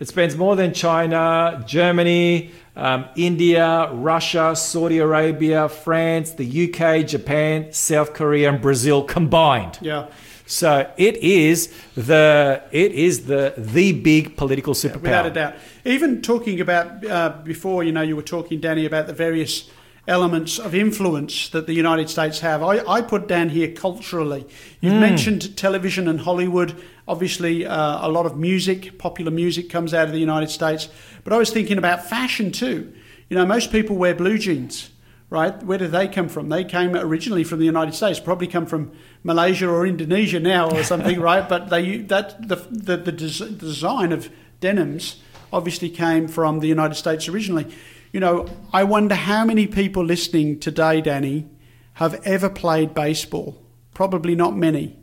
[0.00, 7.72] It spends more than China, Germany, um, India, Russia, Saudi Arabia, France, the UK, Japan,
[7.72, 9.78] South Korea, and Brazil combined.
[9.82, 10.06] Yeah.
[10.46, 15.02] So it is the it is the the big political superpower.
[15.02, 15.54] Without a doubt.
[15.84, 19.70] Even talking about uh, before, you know, you were talking, Danny, about the various
[20.06, 22.62] elements of influence that the United States have.
[22.62, 24.46] I, I put down here culturally.
[24.80, 26.76] You've mentioned television and Hollywood.
[27.08, 30.88] Obviously, uh, a lot of music, popular music, comes out of the United States.
[31.22, 32.92] But I was thinking about fashion too.
[33.30, 34.90] You know, most people wear blue jeans.
[35.30, 36.48] Right, where did they come from?
[36.48, 38.20] They came originally from the United States.
[38.20, 38.92] Probably come from
[39.24, 41.48] Malaysia or Indonesia now or something, right?
[41.48, 44.30] But they that the the, the des- design of
[44.60, 45.16] denims
[45.52, 47.66] obviously came from the United States originally.
[48.12, 51.48] You know, I wonder how many people listening today, Danny,
[51.94, 53.60] have ever played baseball.
[53.92, 54.96] Probably not many,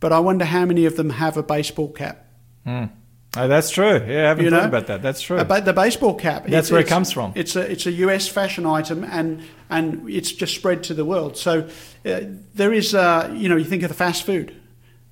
[0.00, 2.26] but I wonder how many of them have a baseball cap.
[2.64, 2.84] Hmm.
[3.34, 3.94] Oh, that's true.
[3.94, 4.68] Yeah, I haven't You thought know?
[4.68, 5.00] about that.
[5.00, 5.38] That's true.
[5.38, 6.46] Uh, but the baseball cap.
[6.46, 7.32] That's where it comes from.
[7.34, 11.38] It's a it's a US fashion item, and and it's just spread to the world.
[11.38, 11.66] So
[12.04, 12.20] uh,
[12.54, 14.54] there is, uh, you know, you think of the fast food,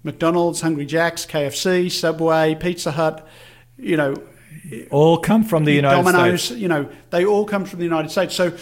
[0.02, 3.26] McDonald's, Hungry Jack's, KFC, Subway, Pizza Hut,
[3.78, 4.14] you know,
[4.90, 6.42] All come from the United Domino's.
[6.44, 6.60] States.
[6.60, 8.34] You know, they all come from the United States.
[8.34, 8.52] So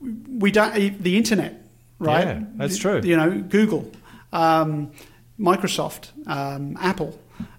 [0.00, 1.60] we don't the internet,
[1.98, 2.24] right?
[2.24, 3.00] Yeah, that's true.
[3.02, 3.90] You know, Google,
[4.32, 4.92] um,
[5.40, 7.18] Microsoft, um, Apple.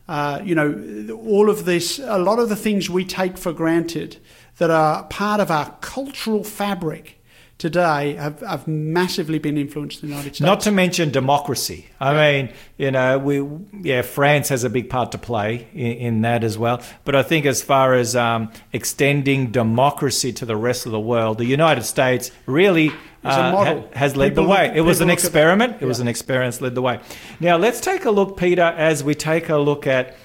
[0.10, 2.00] Uh, you know, all of this.
[2.00, 4.18] A lot of the things we take for granted
[4.58, 7.19] that are part of our cultural fabric
[7.60, 10.42] today have, have massively been influenced in the United States.
[10.42, 11.86] Not to mention democracy.
[12.00, 13.46] I mean, you know, we
[13.88, 16.82] yeah, France has a big part to play in, in that as well.
[17.06, 21.38] But I think as far as um, extending democracy to the rest of the world,
[21.38, 22.92] the United States really
[23.24, 24.68] uh, ha- has led People the way.
[24.70, 25.78] look- it was an look at- experiment.
[25.82, 27.02] It was an experience led the way.
[27.42, 30.16] Now let's take a look, Peter, as we take a look at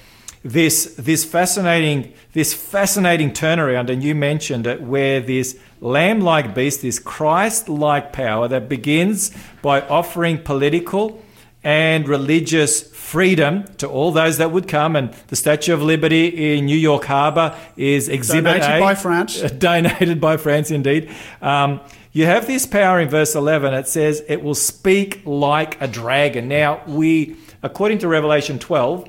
[0.45, 6.99] this this fascinating this fascinating turnaround, and you mentioned it, where this lamb-like beast, this
[6.99, 11.23] Christ-like power that begins by offering political
[11.62, 14.97] and religious freedom to all those that would come.
[14.97, 18.81] And the Statue of Liberty in New York Harbour is Exhibit Donated A.
[18.81, 19.41] by France.
[19.59, 21.11] Donated by France, indeed.
[21.41, 21.81] Um,
[22.12, 23.73] you have this power in verse 11.
[23.73, 26.49] It says, It will speak like a dragon.
[26.49, 29.09] Now, we, according to Revelation 12,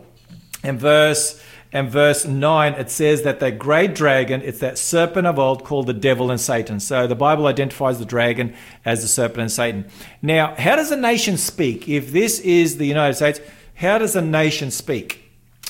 [0.66, 5.38] and verse and verse 9 it says that the great dragon it's that serpent of
[5.40, 8.54] old called the devil and satan so the bible identifies the dragon
[8.86, 9.86] as the serpent and satan
[10.22, 13.40] now how does a nation speak if this is the united states
[13.76, 15.26] how does a nation speak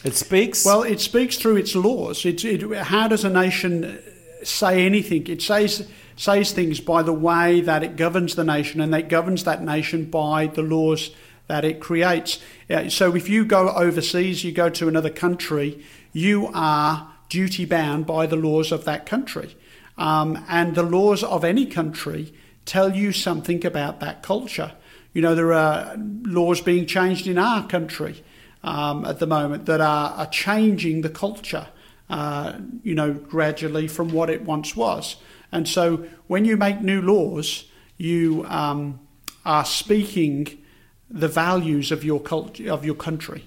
[0.05, 2.23] it speaks Well, it speaks through its laws.
[2.25, 3.99] It, how does a nation
[4.43, 5.25] say anything?
[5.27, 9.43] It says says things by the way that it governs the nation, and it governs
[9.45, 11.09] that nation by the laws
[11.47, 12.39] that it creates.
[12.69, 18.05] Uh, So, if you go overseas, you go to another country, you are duty bound
[18.05, 19.55] by the laws of that country,
[19.97, 22.33] um, and the laws of any country
[22.65, 24.71] tell you something about that culture.
[25.13, 28.23] You know, there are laws being changed in our country
[28.63, 31.67] um, at the moment that are, are changing the culture,
[32.09, 32.53] uh,
[32.83, 35.17] you know, gradually from what it once was.
[35.51, 37.65] And so when you make new laws,
[37.97, 38.99] you um,
[39.45, 40.57] are speaking
[41.09, 43.45] the values of your culture, of your country.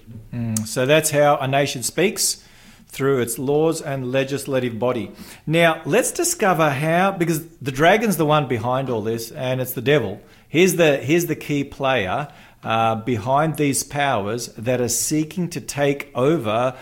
[0.65, 2.43] So that's how a nation speaks
[2.87, 5.11] through its laws and legislative body.
[5.45, 9.81] Now, let's discover how because the dragon's the one behind all this and it's the
[9.81, 10.21] devil.
[10.47, 12.29] Here's the here's the key player
[12.63, 16.75] uh, behind these powers that are seeking to take over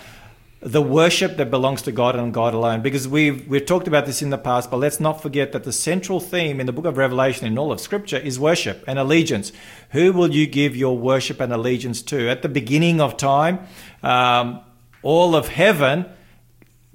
[0.59, 2.81] the worship that belongs to God and God alone.
[2.81, 5.73] Because we've we've talked about this in the past, but let's not forget that the
[5.73, 9.51] central theme in the book of Revelation in all of Scripture is worship and allegiance.
[9.91, 12.29] Who will you give your worship and allegiance to?
[12.29, 13.59] At the beginning of time,
[14.01, 14.61] um,
[15.03, 16.05] all of heaven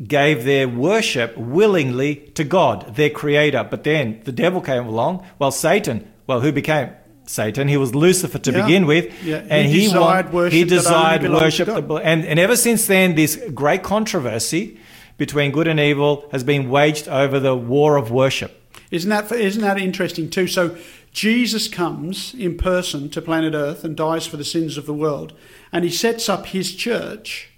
[0.03, 3.67] gave their worship willingly to God, their creator.
[3.69, 5.25] But then the devil came along.
[5.39, 6.91] Well, Satan, well, who became
[7.27, 7.69] Satan?
[7.69, 8.63] He was Lucifer to Yeah.
[8.63, 9.13] begin with.
[9.25, 11.69] Yeah, And he he, desired worship he desired worship.
[11.69, 14.79] And, and ever since then, this great controversy
[15.19, 18.59] between good and evil has been waged over the war of worship.
[18.91, 20.47] Isn't that isn't that interesting too?
[20.47, 20.77] So
[21.13, 25.33] Jesus comes in person to planet Earth and dies for the sins of the world,
[25.73, 27.51] and he sets up his church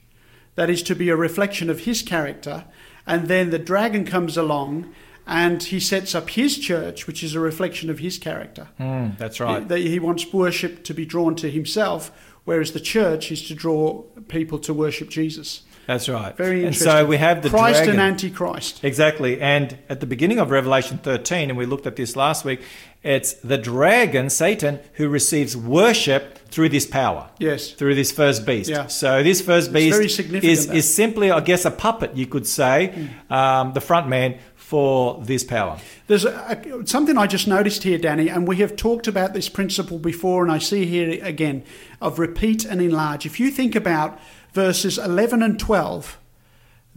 [0.57, 2.65] that is to be a reflection of his character,
[3.07, 4.93] and then the dragon comes along
[5.27, 8.69] and he sets up his church which is a reflection of his character.
[8.79, 9.67] Mm, that's right.
[9.67, 12.11] That he wants worship to be drawn to himself,
[12.45, 15.63] whereas the church is to draw people to worship Jesus.
[15.87, 16.37] That's right.
[16.37, 16.89] Very interesting.
[16.89, 18.01] and so we have the Christ dragon.
[18.01, 18.83] and Antichrist.
[18.85, 19.41] Exactly.
[19.41, 22.63] And at the beginning of Revelation 13, and we looked at this last week,
[23.03, 27.29] it's the dragon, Satan, who receives worship through this power.
[27.39, 27.73] Yes.
[27.73, 28.71] Through this first beast.
[28.71, 28.87] Yeah.
[28.87, 30.75] So this first beast is, that.
[30.75, 35.45] Is simply, I guess, a puppet, you could say, um, the front man for this
[35.45, 35.79] power.
[36.07, 39.99] There's a, something I just noticed here, Danny, and we have talked about this principle
[39.99, 41.65] before, and I see here again
[42.01, 43.27] of repeat and enlarge.
[43.27, 44.19] If you think about
[44.55, 46.19] verses 11 and 12,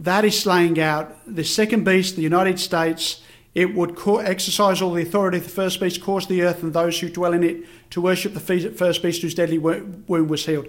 [0.00, 3.20] that is laying out the second beast, the United States.
[3.54, 6.72] It would co- exercise all the authority of the first beast, cause the earth and
[6.72, 8.40] those who dwell in it to worship the
[8.70, 10.68] first beast whose deadly wound was healed.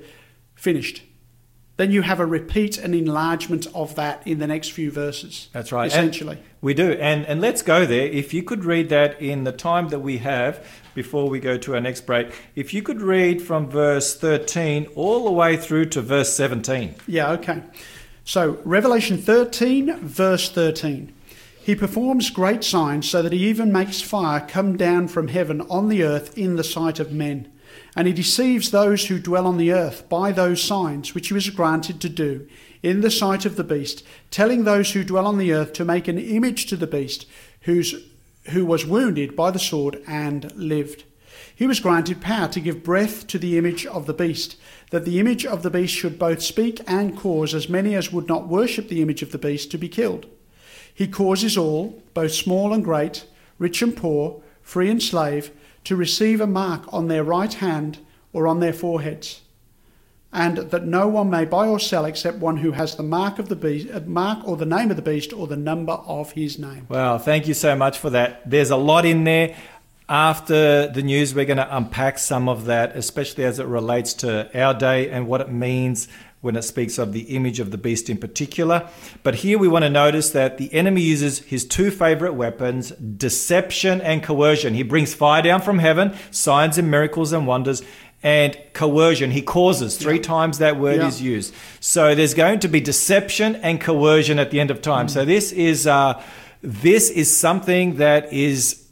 [0.56, 1.04] Finished.
[1.80, 5.48] Then you have a repeat and enlargement of that in the next few verses.
[5.54, 5.84] That's right.
[5.84, 6.38] And Essentially.
[6.60, 6.92] we do.
[6.92, 8.06] And, and let's go there.
[8.06, 10.62] If you could read that in the time that we have
[10.94, 15.24] before we go to our next break, if you could read from verse 13 all
[15.24, 16.96] the way through to verse 17.
[17.08, 17.64] Yeah, okay.
[18.26, 21.14] So, Revelation 13, verse 13.
[21.64, 25.88] He performs great signs so that he even makes fire come down from heaven on
[25.88, 27.50] the earth in the sight of men.
[27.96, 31.50] And he deceives those who dwell on the earth by those signs which he was
[31.50, 32.48] granted to do
[32.82, 36.08] in the sight of the beast, telling those who dwell on the earth to make
[36.08, 37.26] an image to the beast
[37.62, 37.96] whose,
[38.52, 41.04] who was wounded by the sword and lived.
[41.56, 44.56] He was granted power to give breath to the image of the beast,
[44.92, 48.28] that the image of the beast should both speak and cause as many as would
[48.28, 50.26] not worship the image of the beast to be killed.
[50.94, 53.26] He causes all, both small and great,
[53.58, 55.52] rich and poor, free and slave,
[55.90, 57.98] to receive a mark on their right hand
[58.32, 59.42] or on their foreheads,
[60.32, 63.50] and that no one may buy or sell except one who has the mark of
[63.50, 66.60] the beast, uh, mark or the name of the beast or the number of his
[66.60, 66.86] name.
[66.90, 68.48] Well, thank you so much for that.
[68.48, 69.58] There's a lot in there.
[70.08, 74.48] After the news, we're going to unpack some of that, especially as it relates to
[74.60, 76.08] our day and what it means
[76.42, 78.88] when it speaks of the image of the beast in particular.
[79.24, 84.00] But here we want to notice that the enemy uses his two favorite weapons deception
[84.02, 84.74] and coercion.
[84.74, 87.82] He brings fire down from heaven, signs and miracles and wonders.
[88.22, 89.98] And coercion, he causes.
[89.98, 91.08] Three times that word Yeah.
[91.08, 91.54] is used.
[91.80, 95.08] So there's going to be deception and coercion at the end of time.
[95.08, 96.22] So this is uh,
[96.62, 98.84] this is something that is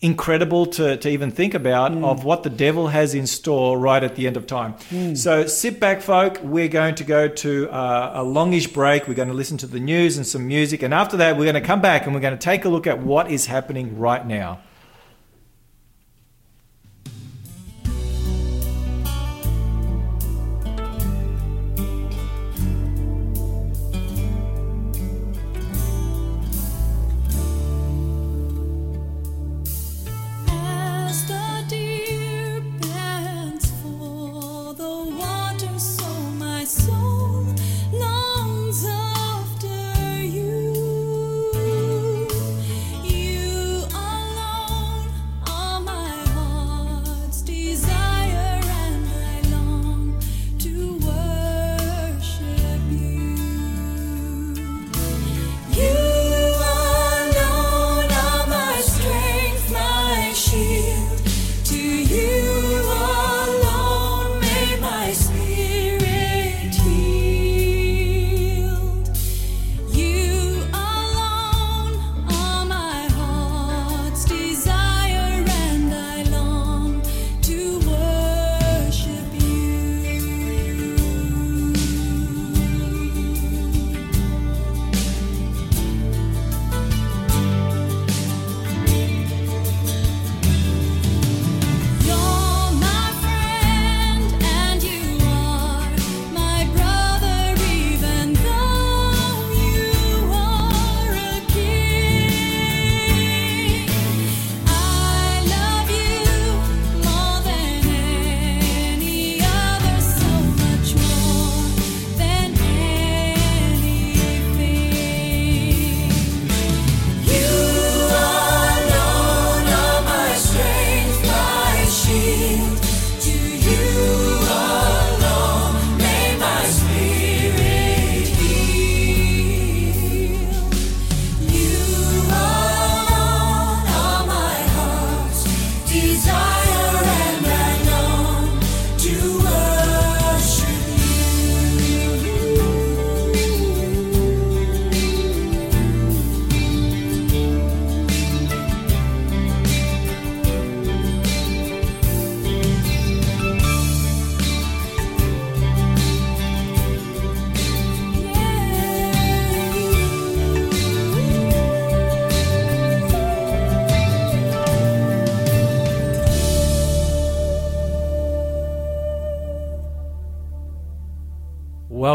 [0.00, 4.14] incredible to, to even think about of what the devil has in store right at
[4.14, 4.74] the end of time.
[5.16, 6.38] So sit back, folk.
[6.42, 9.08] We're going to go to uh, a longish break.
[9.08, 10.82] We're going to listen to the news and some music.
[10.82, 12.86] And after that, we're going to come back and we're going to take a look
[12.86, 14.58] at what is happening right now.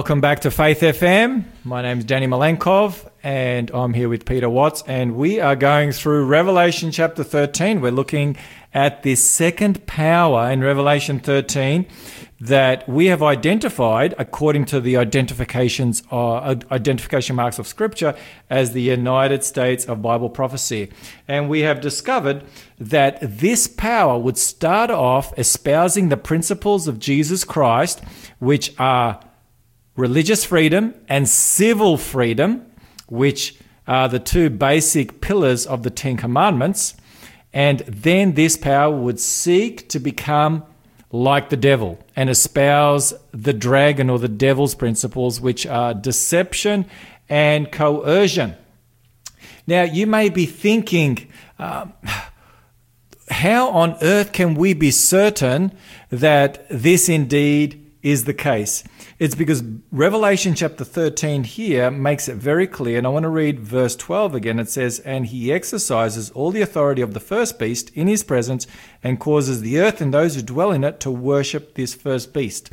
[0.02, 1.44] Welcome back to Faith FM.
[1.64, 5.92] My name is Danny Malenkov, and I'm here with Peter Watts, and we are going
[5.92, 7.82] through Revelation chapter 13.
[7.82, 8.36] We're looking
[8.74, 11.86] at this second power in Revelation 13
[12.40, 18.16] that we have identified according to the identifications uh, identification marks of Scripture
[18.50, 20.92] as the United States of Bible prophecy,
[21.28, 22.44] and we have discovered
[22.80, 28.02] that this power would start off espousing the principles of Jesus Christ,
[28.40, 29.20] which are
[30.02, 32.66] religious freedom and civil freedom,
[33.08, 33.56] which
[33.88, 36.96] are the two basic pillars of the Ten Commandments.
[37.54, 40.64] And then this power would seek to become
[41.12, 46.86] like the devil and espouse the dragon or the devil's principles, which are deception
[47.30, 48.56] and coercion.
[49.68, 51.28] Now, you may be thinking,
[51.60, 51.94] um,
[53.30, 55.74] how on earth can we be certain
[56.10, 58.84] that this indeed is the case?
[59.22, 62.98] It's because Revelation chapter 13 here makes it very clear.
[62.98, 64.58] And I want to read verse 12 again.
[64.58, 68.66] It says, And he exercises all the authority of the first beast in his presence
[69.04, 72.72] and causes the earth and those who dwell in it to worship this first beast.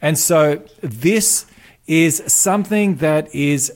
[0.00, 1.46] And so this
[1.88, 3.72] is something that is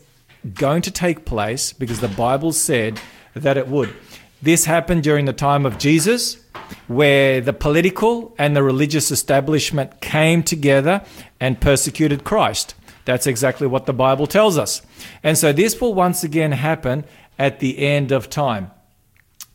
[0.54, 3.00] going to take place because the Bible said
[3.34, 3.92] that it would.
[4.40, 6.36] This happened during the time of Jesus,
[6.86, 11.04] where the political and the religious establishment came together
[11.40, 12.74] and persecuted Christ.
[13.04, 14.82] That's exactly what the Bible tells us.
[15.22, 17.04] And so this will once again happen
[17.38, 18.70] at the end of time.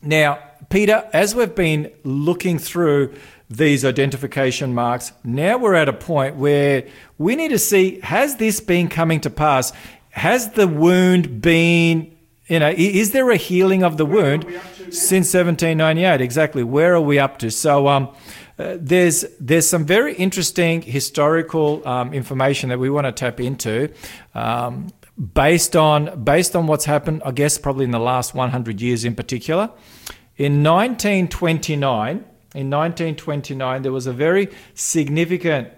[0.02, 0.38] Now,
[0.68, 3.14] Peter, as we've been looking through
[3.48, 8.60] these identification marks, now we're at a point where we need to see has this
[8.60, 9.72] been coming to pass?
[10.10, 12.14] Has the wound been,
[12.48, 14.46] you know, is there a healing of the wound
[14.92, 16.20] since 1798?
[16.20, 16.62] Exactly.
[16.62, 17.50] Where are we up to?
[17.50, 18.08] So, um,
[18.58, 23.88] uh, there's there's some very interesting historical um, information that we want to tap into,
[24.34, 24.88] um,
[25.34, 27.22] based on based on what's happened.
[27.24, 29.70] I guess probably in the last 100 years in particular,
[30.38, 32.24] In 1929,
[32.54, 35.68] in 1929, there was a very significant,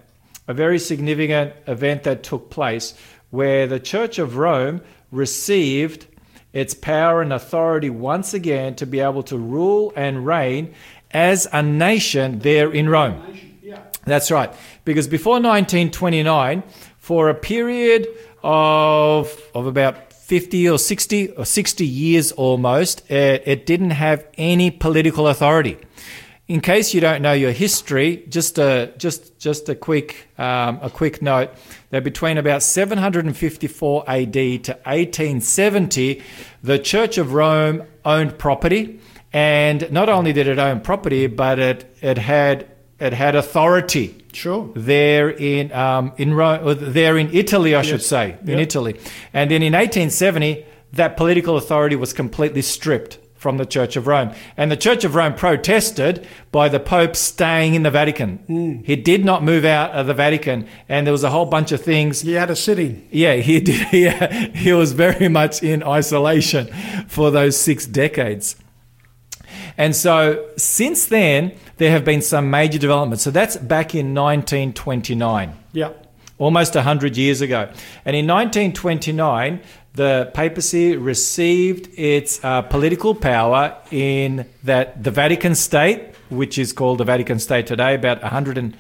[0.47, 2.93] a very significant event that took place
[3.31, 6.07] where the Church of Rome received
[6.53, 10.75] its power and authority once again to be able to rule and reign
[11.11, 13.23] as a nation there in Rome.
[14.05, 14.53] That's right.
[14.85, 16.63] Because before 1929,
[16.99, 18.09] for a period
[18.43, 24.71] of, of about 50 or 60 or 60 years almost, it, it didn't have any
[24.71, 25.77] political authority.
[26.51, 30.91] In case you don't know your history, just a just just a quick um, a
[30.91, 31.51] quick note
[31.91, 36.21] that between about 754 AD to 1870,
[36.65, 38.99] the Church of Rome owned property,
[39.33, 42.67] and not only did it own property, but it it had
[42.99, 44.71] it had authority Sure.
[44.75, 48.07] there in um, in Rome, or there in Italy, I should Yes.
[48.07, 48.59] say, in Yep.
[48.59, 48.97] Italy.
[49.33, 50.65] And then in 1870,
[50.95, 55.15] that political authority was completely stripped from the Church of Rome, and the Church of
[55.15, 58.37] Rome protested by the Pope staying in the Vatican.
[58.47, 58.83] Hmm.
[58.85, 61.81] He did not move out of the Vatican, and there was a whole bunch of
[61.81, 62.21] things.
[62.21, 63.09] He had a sit-in.
[63.11, 63.87] Yeah, he did.
[63.93, 66.67] Yeah, he was very much in isolation
[67.09, 68.57] for those six decades.
[69.79, 73.25] And so since then, there have been some major developments.
[73.25, 75.93] So that's back in 1929, Yeah.
[76.39, 77.71] almost 100 years ago.
[78.05, 79.61] And in 1929,
[80.01, 86.97] the papacy received its uh, political power in that the Vatican State, which is called
[86.97, 88.75] the Vatican State today, about 100 and,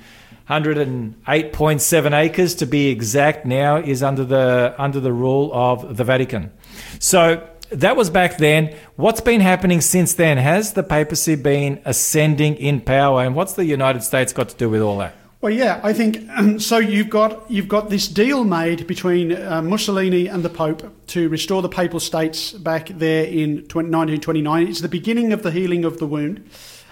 [0.48, 6.50] 108.7 acres to be exact now is under the under the rule of the Vatican.
[6.98, 8.74] So that was back then.
[8.96, 10.38] What's been happening since then?
[10.38, 14.70] Has the papacy been ascending in power, and what's the United States got to do
[14.70, 15.14] with all that?
[15.42, 16.76] Well, yeah, I think um, so.
[16.76, 21.62] You've got you've got this deal made between uh, Mussolini and the Pope to restore
[21.62, 24.68] the Papal States back there in 20, 1929.
[24.68, 26.46] It's the beginning of the healing of the wound,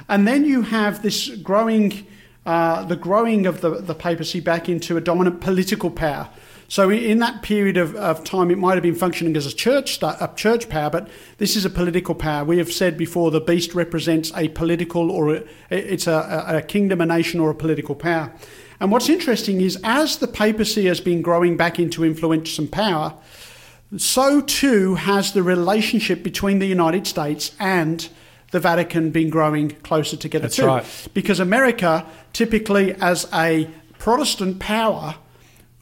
[0.09, 2.07] and then you have this growing,
[2.47, 6.31] uh, the growing of the the papacy back into a dominant political power.
[6.71, 10.03] So in that period of, of time, it might have been functioning as a church
[10.03, 11.09] a church power, but
[11.39, 12.45] this is a political power.
[12.45, 17.01] We have said before the beast represents a political or a, it's a, a kingdom,
[17.01, 18.35] a nation, or a political power.
[18.81, 23.15] And what's interesting is as the papacy has been growing back into influence and power,
[23.97, 28.07] so too has the relationship between the United States and
[28.51, 30.67] the Vatican been growing closer together That's too.
[30.67, 31.09] right.
[31.15, 35.17] Because America, typically as a Protestant power,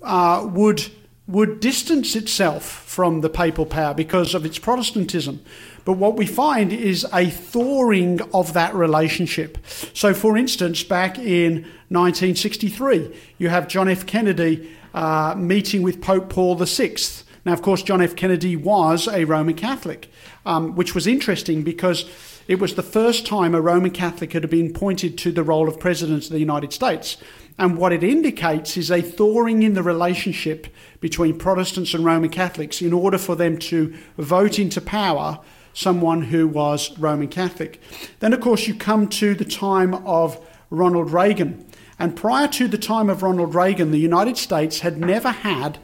[0.03, 0.91] uh, would
[1.29, 5.41] would distance itself from the papal power because of its Protestantism.
[5.85, 9.59] But what we find is a thawing of that relationship.
[9.93, 14.07] So, for instance, back in 1963, you have John F.
[14.07, 16.97] Kennedy uh, meeting with Pope Paul VI.
[17.45, 18.17] Now, of course, John F.
[18.17, 20.11] Kennedy was a Roman Catholic,
[20.45, 22.09] um, which was interesting because
[22.49, 25.79] it was the first time a Roman Catholic had been appointed to the role of
[25.79, 27.17] President of the United States.
[27.59, 30.67] And what it indicates is a thawing in the relationship
[31.01, 35.41] between Protestants and Roman Catholics in order for them to vote into power
[35.73, 37.81] someone who was Roman Catholic.
[38.21, 41.67] Then, of course, you come to the time of Ronald Reagan.
[41.99, 45.79] And prior to the time of Ronald Reagan, the United States had never had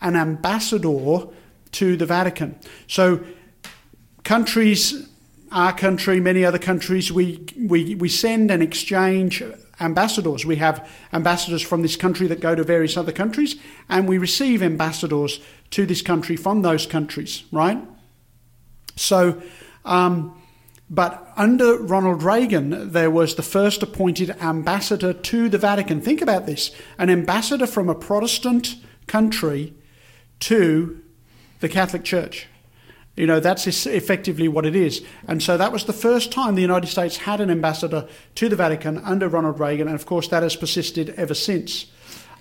[0.00, 1.26] an ambassador
[1.72, 2.58] to the Vatican.
[2.86, 3.24] So
[4.22, 5.08] countries,
[5.50, 9.42] our country, many other countries, we, we, we send and exchange
[9.80, 10.44] ambassadors.
[10.44, 13.56] We have ambassadors from this country that go to various other countries,
[13.88, 15.40] and we receive ambassadors
[15.70, 17.78] to this country from those countries, right?
[18.96, 19.42] So,
[19.84, 20.40] um,
[20.88, 26.00] but under Ronald Reagan, there was the first appointed ambassador to the Vatican.
[26.00, 28.76] Think about this an ambassador from a Protestant
[29.06, 29.74] country
[30.40, 31.02] to
[31.60, 32.46] the Catholic Church.
[33.16, 35.02] You know, that's effectively what it is.
[35.26, 38.56] And so that was the first time the United States had an ambassador to the
[38.56, 39.88] Vatican under Ronald Reagan.
[39.88, 41.86] And of course, that has persisted ever since.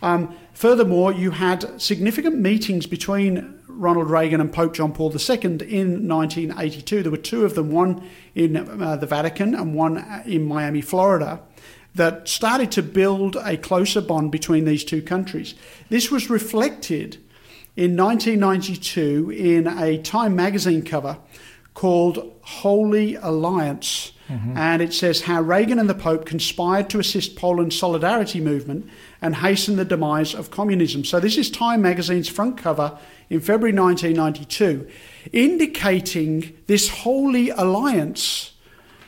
[0.01, 6.07] Um, furthermore, you had significant meetings between Ronald Reagan and Pope John Paul II in
[6.07, 7.03] 1982.
[7.03, 11.41] There were two of them, one in uh, the Vatican and one in Miami, Florida,
[11.95, 15.55] that started to build a closer bond between these two countries.
[15.89, 17.17] This was reflected
[17.75, 21.17] in 1992 in a Time magazine cover
[21.73, 24.13] called Holy Alliance.
[24.29, 24.57] Mm-hmm.
[24.57, 28.89] And it says how Reagan and the Pope conspired to assist Poland's solidarity movement
[29.21, 31.05] and hasten the demise of communism.
[31.05, 32.97] So, this is Time magazine's front cover
[33.29, 34.87] in February 1992,
[35.31, 38.53] indicating this holy alliance.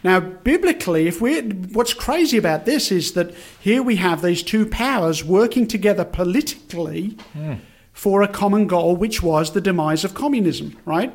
[0.03, 4.67] Now, biblically, if we what's crazy about this is that here we have these two
[4.67, 7.55] powers working together politically hmm.
[7.97, 11.11] For a common goal, which was the demise of communism, right?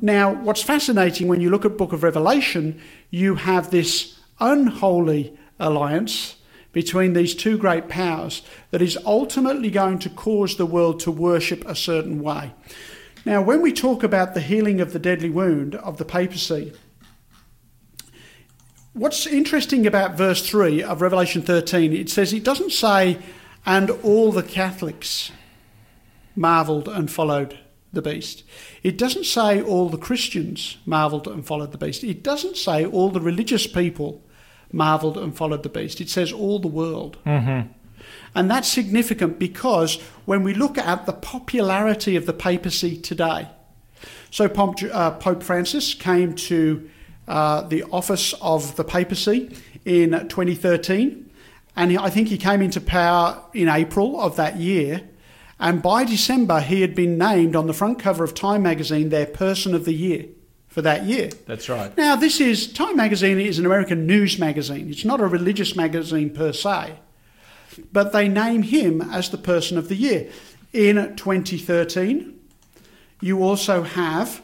[0.00, 2.80] Now, what's fascinating when you look at Book of Revelation,
[3.10, 6.36] you have this unholy alliance
[6.72, 8.40] between these two great powers
[8.70, 12.54] that is ultimately going to cause the world to worship a certain way.
[13.26, 16.72] Now, when we talk about the healing of the deadly wound of the papacy,
[18.94, 23.18] what's interesting about verse 3 of Revelation 13, it says it doesn't say,
[23.66, 25.30] and all the Catholics
[26.36, 27.58] marvelled and followed
[27.92, 28.42] the beast.
[28.82, 32.04] It doesn't say all the Christians marvelled and followed the beast.
[32.04, 34.22] It doesn't say all the religious people
[34.72, 36.00] marvelled and followed the beast.
[36.00, 37.18] It says all the world.
[37.24, 37.72] Mm-hmm.
[38.34, 43.48] And that's significant because when we look at the popularity of the papacy today,
[44.30, 46.90] so Pope, uh, Pope Francis came to
[47.28, 51.30] uh, the office of the papacy in 2013,
[51.76, 55.02] and I think he came into power in April of that year.
[55.58, 59.26] And by December, he had been named on the front cover of Time magazine their
[59.26, 60.26] Person of the Year
[60.68, 61.30] for that year.
[61.46, 61.96] That's right.
[61.96, 64.90] Now, this is Time magazine is an American news magazine.
[64.90, 66.98] It's not a religious magazine per se,
[67.92, 70.28] but they name him as the Person of the Year.
[70.72, 72.40] In 2013,
[73.20, 74.42] you also have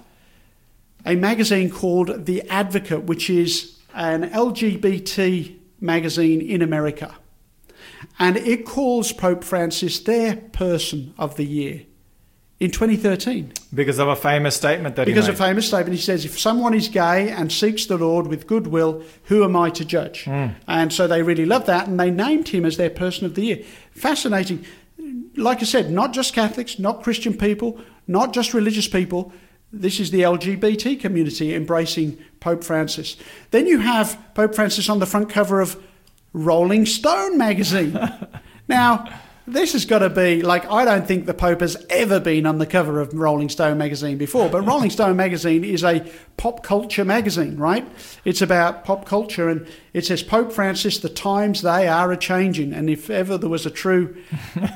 [1.05, 7.17] a magazine called The Advocate, which is an LGBT magazine in America.
[8.21, 11.83] And it calls Pope Francis their Person of the Year
[12.61, 13.55] in 2013.
[13.73, 15.39] Because of a famous statement that Because he a made.
[15.39, 19.43] famous statement, he says, if someone is gay and seeks the Lord with goodwill, who
[19.43, 20.25] am I to judge?
[20.25, 20.49] Hmm.
[20.69, 23.47] And so they really loved that, and they named him as their person of the
[23.47, 23.65] year.
[23.93, 24.67] Fascinating.
[25.37, 29.33] Like I said, not just Catholics, not Christian people, not just religious people.
[29.73, 33.17] This is the LGBT community embracing Pope Francis.
[33.51, 35.83] Then you have Pope Francis on the front cover of
[36.33, 37.99] Rolling Stone magazine.
[38.69, 39.07] now,
[39.47, 42.59] this has got to be like I don't think the Pope has ever been on
[42.59, 47.05] the cover of Rolling Stone magazine before, but Rolling Stone magazine is a pop culture
[47.05, 47.87] magazine, right?
[48.25, 52.73] It's about pop culture, and it says Pope Francis, the times they are a changing,
[52.73, 54.23] and if ever there was a true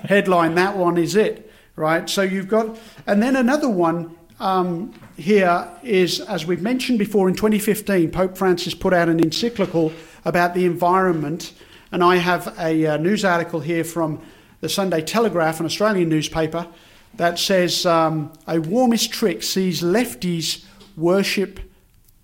[0.04, 2.08] headline, that one is it, right?
[2.10, 7.34] So you've got, and then another one um, here is, as we've mentioned before, in
[7.34, 9.92] 2015, Pope Francis put out an encyclical
[10.24, 11.52] about the environment,
[11.92, 14.20] and I have a uh, news article here from
[14.60, 16.66] the Sunday Telegraph, an Australian newspaper,
[17.14, 20.64] that says um, a warmist trick sees lefties
[20.96, 21.60] worship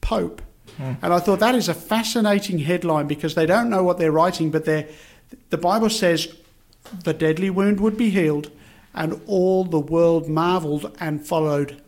[0.01, 0.43] Pope.
[1.03, 4.51] And I thought that is a fascinating headline because they don't know what they're writing,
[4.51, 4.89] but they're,
[5.51, 6.35] the Bible says
[7.05, 8.51] the deadly wound would be healed,
[8.95, 11.83] and all the world marveled and followed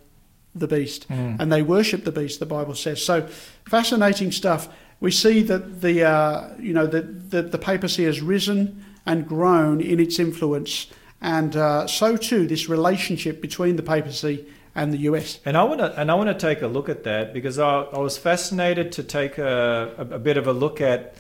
[0.55, 1.07] the beast.
[1.41, 3.03] And they worship the beast, the Bible says.
[3.03, 3.27] So
[3.67, 4.69] fascinating stuff.
[5.03, 9.81] We see that the, uh, you know, the, the, the papacy has risen and grown
[9.81, 10.87] in its influence,
[11.21, 14.47] and uh, so too this relationship between the papacy
[14.77, 15.41] and the US.
[15.45, 17.81] And I want to and I want to take a look at that because I,
[17.81, 21.17] I was fascinated to take a, a, a bit of a look at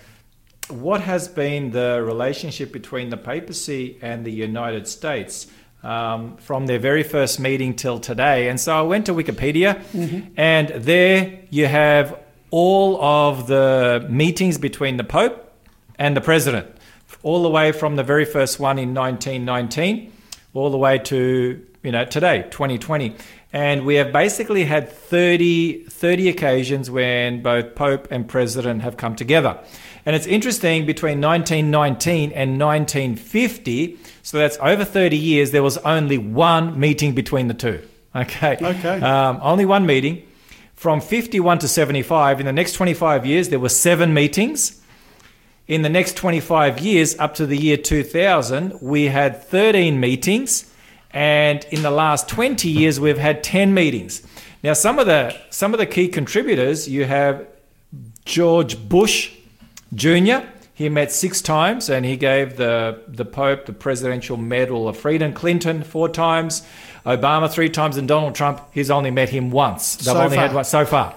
[0.68, 5.48] what has been the relationship between the papacy and the United States
[5.82, 8.48] um, from their very first meeting till today.
[8.48, 9.82] And so I went to Wikipedia,
[10.36, 12.22] and there you have
[12.52, 15.52] all of the meetings between the Pope
[15.98, 16.68] and the President,
[17.24, 20.12] all the way from the very first one in 1919
[20.54, 23.14] all the way to you know today 2020
[23.52, 29.14] and we have basically had 30 30 occasions when both pope and president have come
[29.14, 29.58] together.
[30.04, 36.18] And it's interesting between 1919 and 1950 so that's over 30 years there was only
[36.18, 37.80] one meeting between the two
[38.14, 38.56] okay?
[38.60, 39.00] Okay.
[39.00, 40.26] um, only one meeting
[40.82, 44.82] from 51 to 75 in the next 25 years there were seven meetings
[45.68, 50.70] in the next 25 years, up to the year 2000, we had 13 meetings,
[51.12, 54.26] and in the last 20 years, we've had 10 meetings.
[54.62, 57.46] Now, some of the some of the key contributors, you have
[58.24, 59.32] George Bush
[59.94, 60.46] Jr.
[60.74, 65.32] He met six times, and he gave the the Pope the Presidential Medal of Freedom.
[65.32, 66.66] Clinton four times,
[67.04, 68.60] Obama three times, and Donald Trump.
[68.72, 69.96] He's only met him once.
[69.96, 70.54] They've So only had far.
[70.56, 71.14] one so far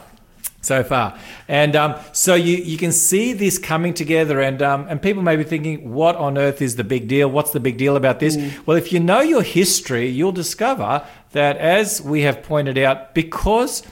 [0.66, 1.18] so far.
[1.48, 5.36] And um, so you, you can see this coming together, and um, and people may
[5.36, 7.30] be thinking, what on earth is the big deal?
[7.30, 8.38] What's the big deal about this?
[8.66, 13.84] Well, if you know your history, you'll discover that, as we have pointed out, because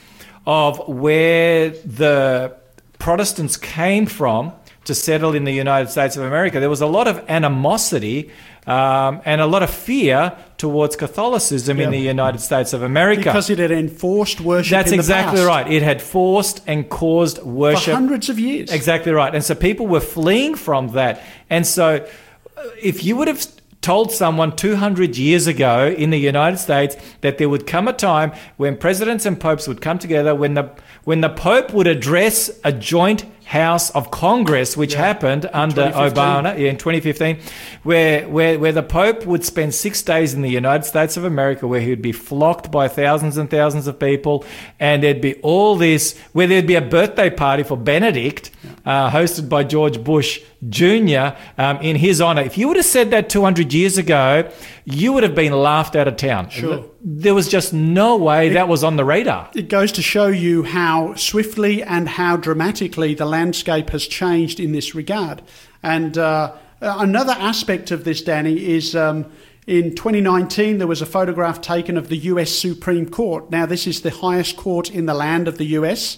[0.45, 2.55] of where the
[2.99, 4.53] Protestants came from
[4.85, 8.31] to settle in the United States of America, there was a lot of animosity.
[8.65, 13.23] Um, and a lot of fear towards Catholicism in the United States of America.
[13.23, 15.69] Because it had enforced worship That's in the exactly past right.
[15.69, 18.71] It had forced and caused worship For hundreds of years.
[18.71, 19.35] Exactly right.
[19.35, 21.21] And so people were fleeing from that.
[21.49, 22.07] And so
[22.55, 23.45] uh, if you would have
[23.83, 28.31] told someone 200 years ago in the United States that there would come a time
[28.57, 30.71] when presidents and popes would come together when the
[31.03, 36.13] when the pope would address a joint House of Congress, which happened under 2015.
[36.13, 37.39] Obama yeah, in 2015,
[37.83, 41.67] where, where where the Pope would spend six days in the United States of America,
[41.67, 44.45] where he would be flocked by thousands and thousands of people,
[44.79, 48.51] and there'd be all this, where there'd be a birthday party for Benedict,
[48.85, 51.35] uh, hosted by George Bush Jr.
[51.57, 52.41] Um, in his honor.
[52.41, 54.49] If you would have said that 200 years ago,
[54.85, 56.49] you would have been laughed out of town.
[56.49, 56.85] Sure.
[57.01, 59.49] There was just no way that was on the radar.
[59.55, 64.71] It goes to show you how swiftly and how dramatically the landscape has changed in
[64.71, 65.41] this regard.
[65.81, 69.31] And uh, another aspect of this, Danny, is um,
[69.67, 73.49] in 2019 there was a photograph taken of the US Supreme Court.
[73.49, 76.17] Now, this is the highest court in the land of the US,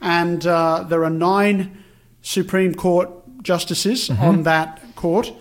[0.00, 1.82] and uh, there are nine
[2.22, 3.10] Supreme Court
[3.42, 5.32] justices on that court,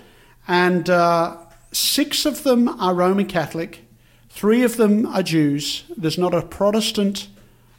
[0.48, 1.38] and uh,
[1.74, 3.86] six of them are Roman Catholic.
[4.30, 5.84] Three of them are Jews.
[5.95, 7.28] There's not a Protestant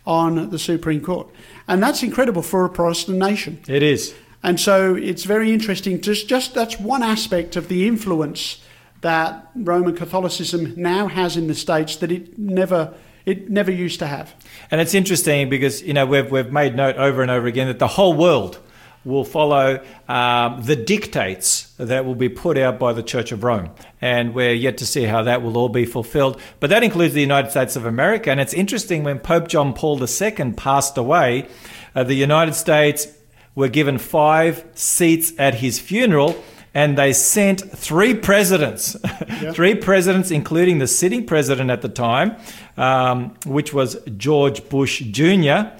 [0.07, 1.29] on the Supreme Court.
[1.67, 3.61] And that's incredible for a Protestant nation.
[3.67, 4.15] It is.
[4.43, 6.01] And so it's very interesting.
[6.01, 8.61] Just, just that's one aspect of the influence
[9.01, 12.95] that Roman Catholicism now has in the States that it never,
[13.25, 14.35] it never used to have.
[14.71, 17.79] And it's interesting because you know we've we've made note over and over again that
[17.79, 18.59] the whole world
[19.05, 23.71] will follow um, the dictates that will be put out by the Church of Rome,
[24.01, 26.41] and we're yet to see how that will all be fulfilled.
[26.61, 30.03] But that includes the United States of America, and it's interesting when Pope John Paul
[30.03, 31.49] II passed away,
[31.95, 33.09] uh, the United States
[33.55, 36.43] were given five seats at his funeral.
[36.77, 38.97] And they sent three presidents,
[39.53, 42.35] three presidents, including the sitting president at the time,
[42.77, 45.71] um, which was George Bush Jr.,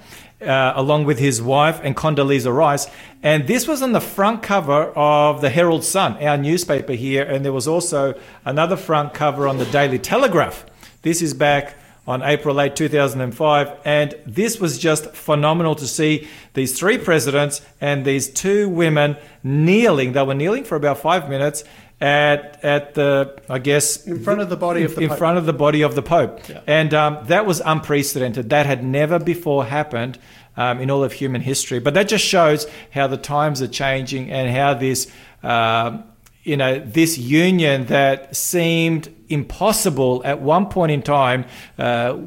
[0.45, 2.87] uh, along with his wife and Condoleezza Rice.
[3.23, 7.23] And this was on the front cover of the Herald Sun, our newspaper here.
[7.23, 8.13] And there was also
[8.45, 10.65] another front cover on the Daily Telegraph.
[11.01, 11.75] This is back
[12.07, 13.79] on April 8, 2005.
[13.83, 20.13] And this was just phenomenal to see these three presidents and these two women kneeling.
[20.13, 21.63] They were kneeling for about five minutes
[22.01, 25.17] at, at the, I guess, In front of the body in, of the in Pope.
[25.17, 26.47] front of the body of the Pope.
[26.49, 26.61] Yeah.
[26.67, 28.49] And um, that was unprecedented.
[28.49, 30.19] That had never before happened
[30.57, 31.79] um, in all of human history.
[31.79, 35.11] But that just shows how the times are changing and how this,
[35.43, 36.03] um,
[36.43, 41.45] you know, this union that seemed impossible at one point in time
[41.77, 42.17] uh,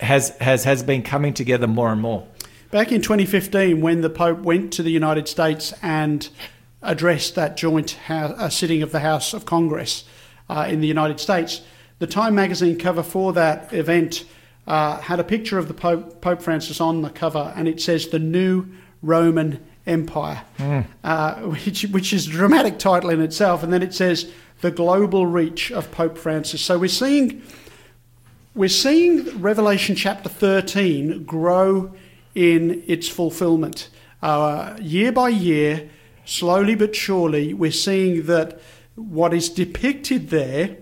[0.00, 2.26] has, has, has been coming together more and more.
[2.70, 6.28] Back in 2015, when the Pope went to the United States and
[6.84, 10.04] addressed that joint house, uh, sitting of the House of Congress
[10.48, 11.62] uh, in the United States,
[11.98, 14.24] the Time magazine cover for that event
[14.66, 18.08] uh, had a picture of the Pope, Pope Francis on the cover, and it says
[18.08, 18.66] the new
[19.02, 20.42] Roman Empire,
[21.02, 23.62] uh, which, which is a dramatic title in itself.
[23.62, 24.30] And then it says
[24.60, 26.62] the global reach of Pope Francis.
[26.62, 27.42] So we're seeing
[28.54, 31.92] we're seeing Revelation chapter 13 grow
[32.36, 33.88] in its fulfillment.
[34.22, 35.90] Uh, year by year,
[36.24, 38.60] slowly but surely, we're seeing that
[38.94, 40.76] what is depicted there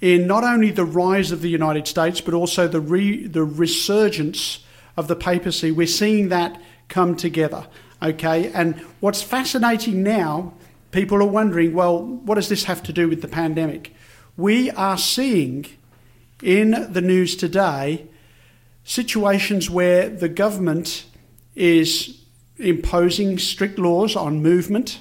[0.00, 4.60] in not only the rise of the United States, but also the, re, the resurgence
[4.96, 7.66] of the papacy, we're seeing that come together.
[8.02, 10.54] Okay, and what's fascinating now,
[10.90, 13.94] people are wondering, well, what does this have to do with the pandemic?
[14.36, 15.66] We are seeing
[16.42, 18.06] in the news today
[18.84, 21.04] situations where the government
[21.54, 22.19] is
[22.60, 25.00] imposing strict laws on movement,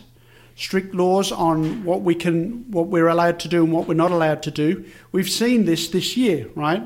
[0.55, 4.11] strict laws on what we can, what we're allowed to do and what we're not
[4.11, 4.85] allowed to do.
[5.11, 6.83] We've seen this this year, right?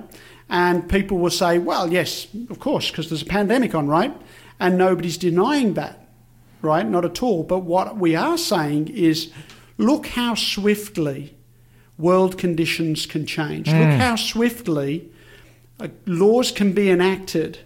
[0.49, 4.15] And people will say, well, yes, of course, because there's a pandemic on, right?
[4.59, 6.07] And nobody's denying that,
[6.61, 6.87] right?
[6.87, 7.43] Not at all.
[7.43, 9.31] But what we are saying is,
[9.77, 11.35] look how swiftly
[11.97, 13.67] world conditions can change.
[13.67, 15.09] Look how swiftly
[15.79, 17.59] uh, laws can be enacted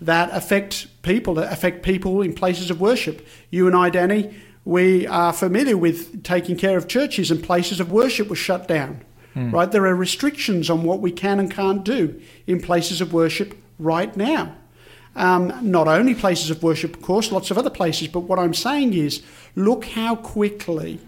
[0.00, 3.26] that affect people, that affect people in places of worship.
[3.50, 7.90] You and I, Danny, we are familiar with taking care of churches and places of
[7.92, 9.02] worship were shut down.
[9.50, 9.70] Right?
[9.70, 14.16] There are restrictions on what we can and can't do in places of worship right
[14.16, 14.56] now.
[15.14, 18.54] Um, not only places of worship, of course, lots of other places, but what I'm
[18.54, 19.22] saying is
[19.54, 21.00] look how quickly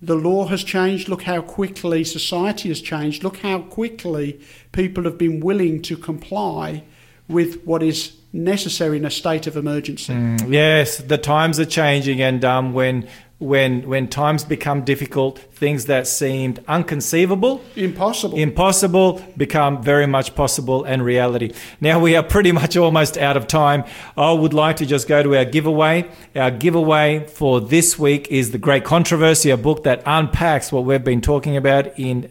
[0.00, 1.08] the law has changed.
[1.08, 3.24] Look how quickly society has changed.
[3.24, 4.40] Look how quickly
[4.72, 6.84] people have been willing to comply
[7.28, 10.12] with what is necessary in a state of emergency.
[10.48, 13.08] Yes, the times are changing, and um, when
[13.38, 18.36] when when times become difficult, things that seemed unconceivable, Impossible.
[18.36, 21.52] impossible become very much possible and reality.
[21.80, 23.84] Now we are pretty much almost out of time.
[24.16, 26.10] I would like to just go to our giveaway.
[26.34, 31.04] Our giveaway for this week is The Great Controversy, a book that unpacks what we've
[31.04, 32.28] been talking about in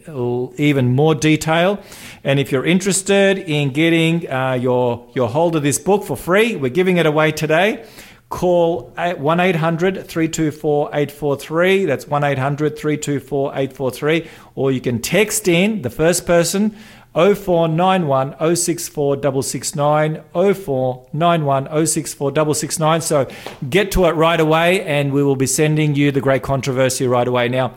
[0.58, 1.80] even more detail.
[2.22, 6.54] And if you're interested in getting uh, your your hold of this book for free,
[6.54, 7.86] we're giving it away today.
[8.30, 11.84] Call 1 800 324 843.
[11.86, 14.28] That's 1 800 324 843.
[14.54, 16.76] Or you can text in the first person
[17.14, 23.00] 0491 064 669 0491 064 669.
[23.00, 23.26] So
[23.70, 27.26] get to it right away and we will be sending you the great controversy right
[27.26, 27.48] away.
[27.48, 27.74] Now,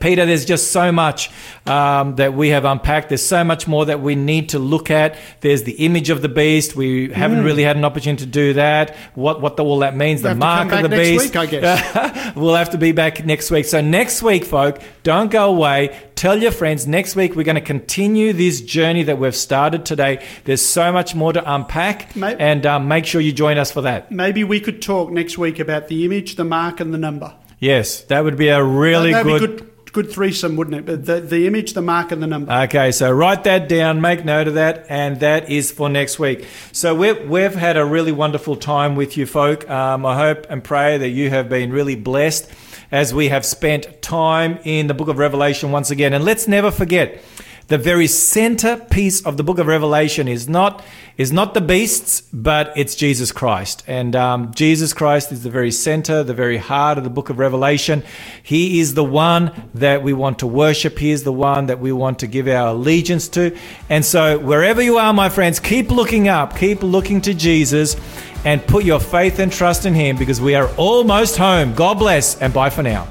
[0.00, 1.30] Peter, there's just so much
[1.66, 3.08] um, that we have unpacked.
[3.08, 5.16] There's so much more that we need to look at.
[5.40, 6.76] There's the image of the beast.
[6.76, 8.96] We haven't really had an opportunity to do that.
[9.14, 11.24] What what the, all that means, the We'll to mark of the beast.
[11.26, 12.34] week, I guess.
[12.36, 13.64] we'll have to be back next week.
[13.64, 15.98] So next week, folk, don't go away.
[16.14, 16.86] Tell your friends.
[16.86, 20.24] Next week, we're going to continue this journey that we've started today.
[20.44, 23.82] There's so much more to unpack, Mate- and um, make sure you join us for
[23.82, 24.10] that.
[24.10, 27.34] Maybe we could talk next week about the image, the mark, and the number.
[27.60, 30.86] Yes, that would be a really good good, good threesome, wouldn't it?
[30.86, 32.52] But the, the image, the mark, and the number.
[32.52, 36.46] Okay, so write that down, make note of that, and that is for next week.
[36.72, 39.68] So we've, we've had a really wonderful time with you folk.
[39.68, 42.50] Um, I hope and pray that you have been really blessed
[42.90, 46.12] as we have spent time in the book of Revelation once again.
[46.14, 47.22] And let's never forget,
[47.68, 50.82] the very centerpiece of the book of Revelation is not
[51.18, 53.82] is not the beasts, but it's Jesus Christ.
[53.86, 57.38] And um, Jesus Christ is the very center, the very heart of the book of
[57.40, 58.04] Revelation.
[58.42, 60.98] He is the one that we want to worship.
[60.98, 63.56] He is the one that we want to give our allegiance to.
[63.90, 67.96] And so, wherever you are, my friends, keep looking up, keep looking to Jesus,
[68.44, 71.74] and put your faith and trust in Him because we are almost home.
[71.74, 73.08] God bless, and bye for now.